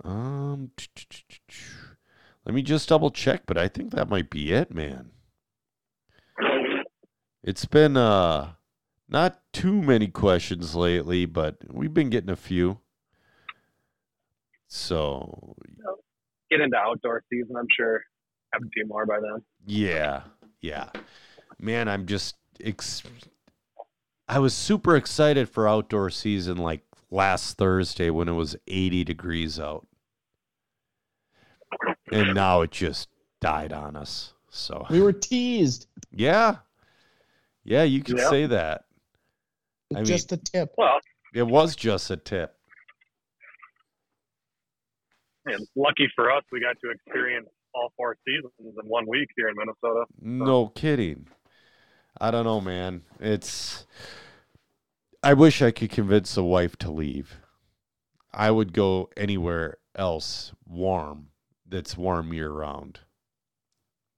[0.05, 0.71] Um,
[2.45, 5.11] let me just double check, but I think that might be it, man.
[7.43, 8.53] It's been uh
[9.09, 12.81] not too many questions lately, but we've been getting a few.
[14.67, 15.57] So
[16.51, 18.03] Get into outdoor season, I'm sure.
[18.53, 19.43] Have a few more by then.
[19.67, 20.23] yeah,
[20.61, 20.91] yeah,
[21.59, 23.03] man, I'm just ex-
[24.29, 29.59] I was super excited for outdoor season like last Thursday when it was 80 degrees
[29.59, 29.87] out,
[32.12, 33.09] and now it just
[33.41, 34.35] died on us.
[34.51, 35.87] So We were teased.
[36.11, 36.57] yeah,
[37.64, 38.29] yeah, you could Yeah.
[38.31, 38.85] say that.
[39.95, 40.74] I mean, just a tip.
[40.76, 40.99] Well,
[41.35, 42.55] It was just a tip.
[45.47, 49.49] And lucky for us, we got to experience all four seasons in one week here
[49.49, 50.05] in Minnesota.
[50.20, 51.29] No kidding.
[52.21, 53.03] I don't know, man.
[53.21, 53.87] It's.
[55.23, 57.37] I wish I could convince a wife to leave.
[58.33, 61.29] I would go anywhere else warm
[61.66, 63.01] that's warm year round.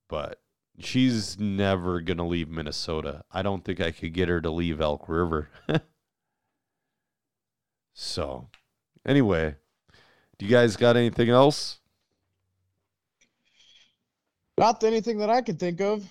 [0.07, 0.39] But
[0.79, 3.23] she's never going to leave Minnesota.
[3.31, 5.49] I don't think I could get her to leave Elk River.
[7.93, 8.49] so,
[9.05, 9.55] anyway,
[10.37, 11.79] do you guys got anything else?
[14.57, 16.05] Not anything that I could think of.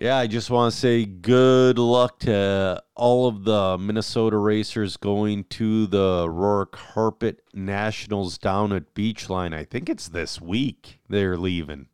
[0.00, 5.42] Yeah, I just want to say good luck to all of the Minnesota racers going
[5.50, 9.52] to the Aurora Carpet Nationals down at Beachline.
[9.52, 11.88] I think it's this week they're leaving.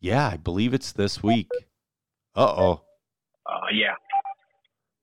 [0.00, 1.48] Yeah, I believe it's this week.
[2.36, 2.82] Uh oh.
[3.44, 3.94] Uh, yeah.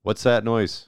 [0.04, 0.88] What's that noise?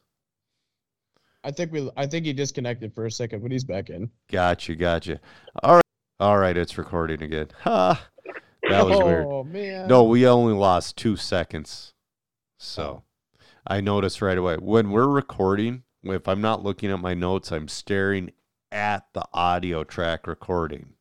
[1.43, 1.91] I think we.
[1.97, 4.09] I think he disconnected for a second, but he's back in.
[4.31, 5.19] Gotcha, gotcha.
[5.61, 5.83] All right.
[6.21, 7.47] All right, it's recording again.
[7.63, 8.07] Ha.
[8.63, 9.25] That was weird.
[9.27, 9.87] Oh man.
[9.87, 11.93] No, we only lost two seconds.
[12.57, 13.03] So
[13.65, 17.67] I noticed right away when we're recording, if I'm not looking at my notes, I'm
[17.67, 18.31] staring
[18.71, 20.93] at the audio track recording.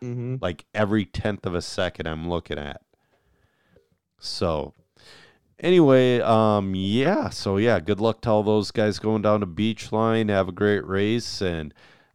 [0.00, 2.80] hmm Like every tenth of a second, I'm looking at.
[4.18, 4.74] So
[5.60, 7.28] anyway, um, yeah.
[7.28, 10.28] So yeah, good luck to all those guys going down to Beachline.
[10.30, 11.72] Have a great race and.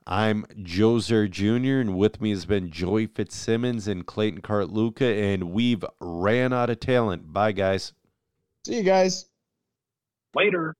[0.07, 5.85] I'm Joser Jr., and with me has been Joey Fitzsimmons and Clayton Cartalucca, and we've
[5.99, 7.31] ran out of talent.
[7.31, 7.93] Bye, guys.
[8.65, 9.25] See you guys.
[10.35, 10.75] Later.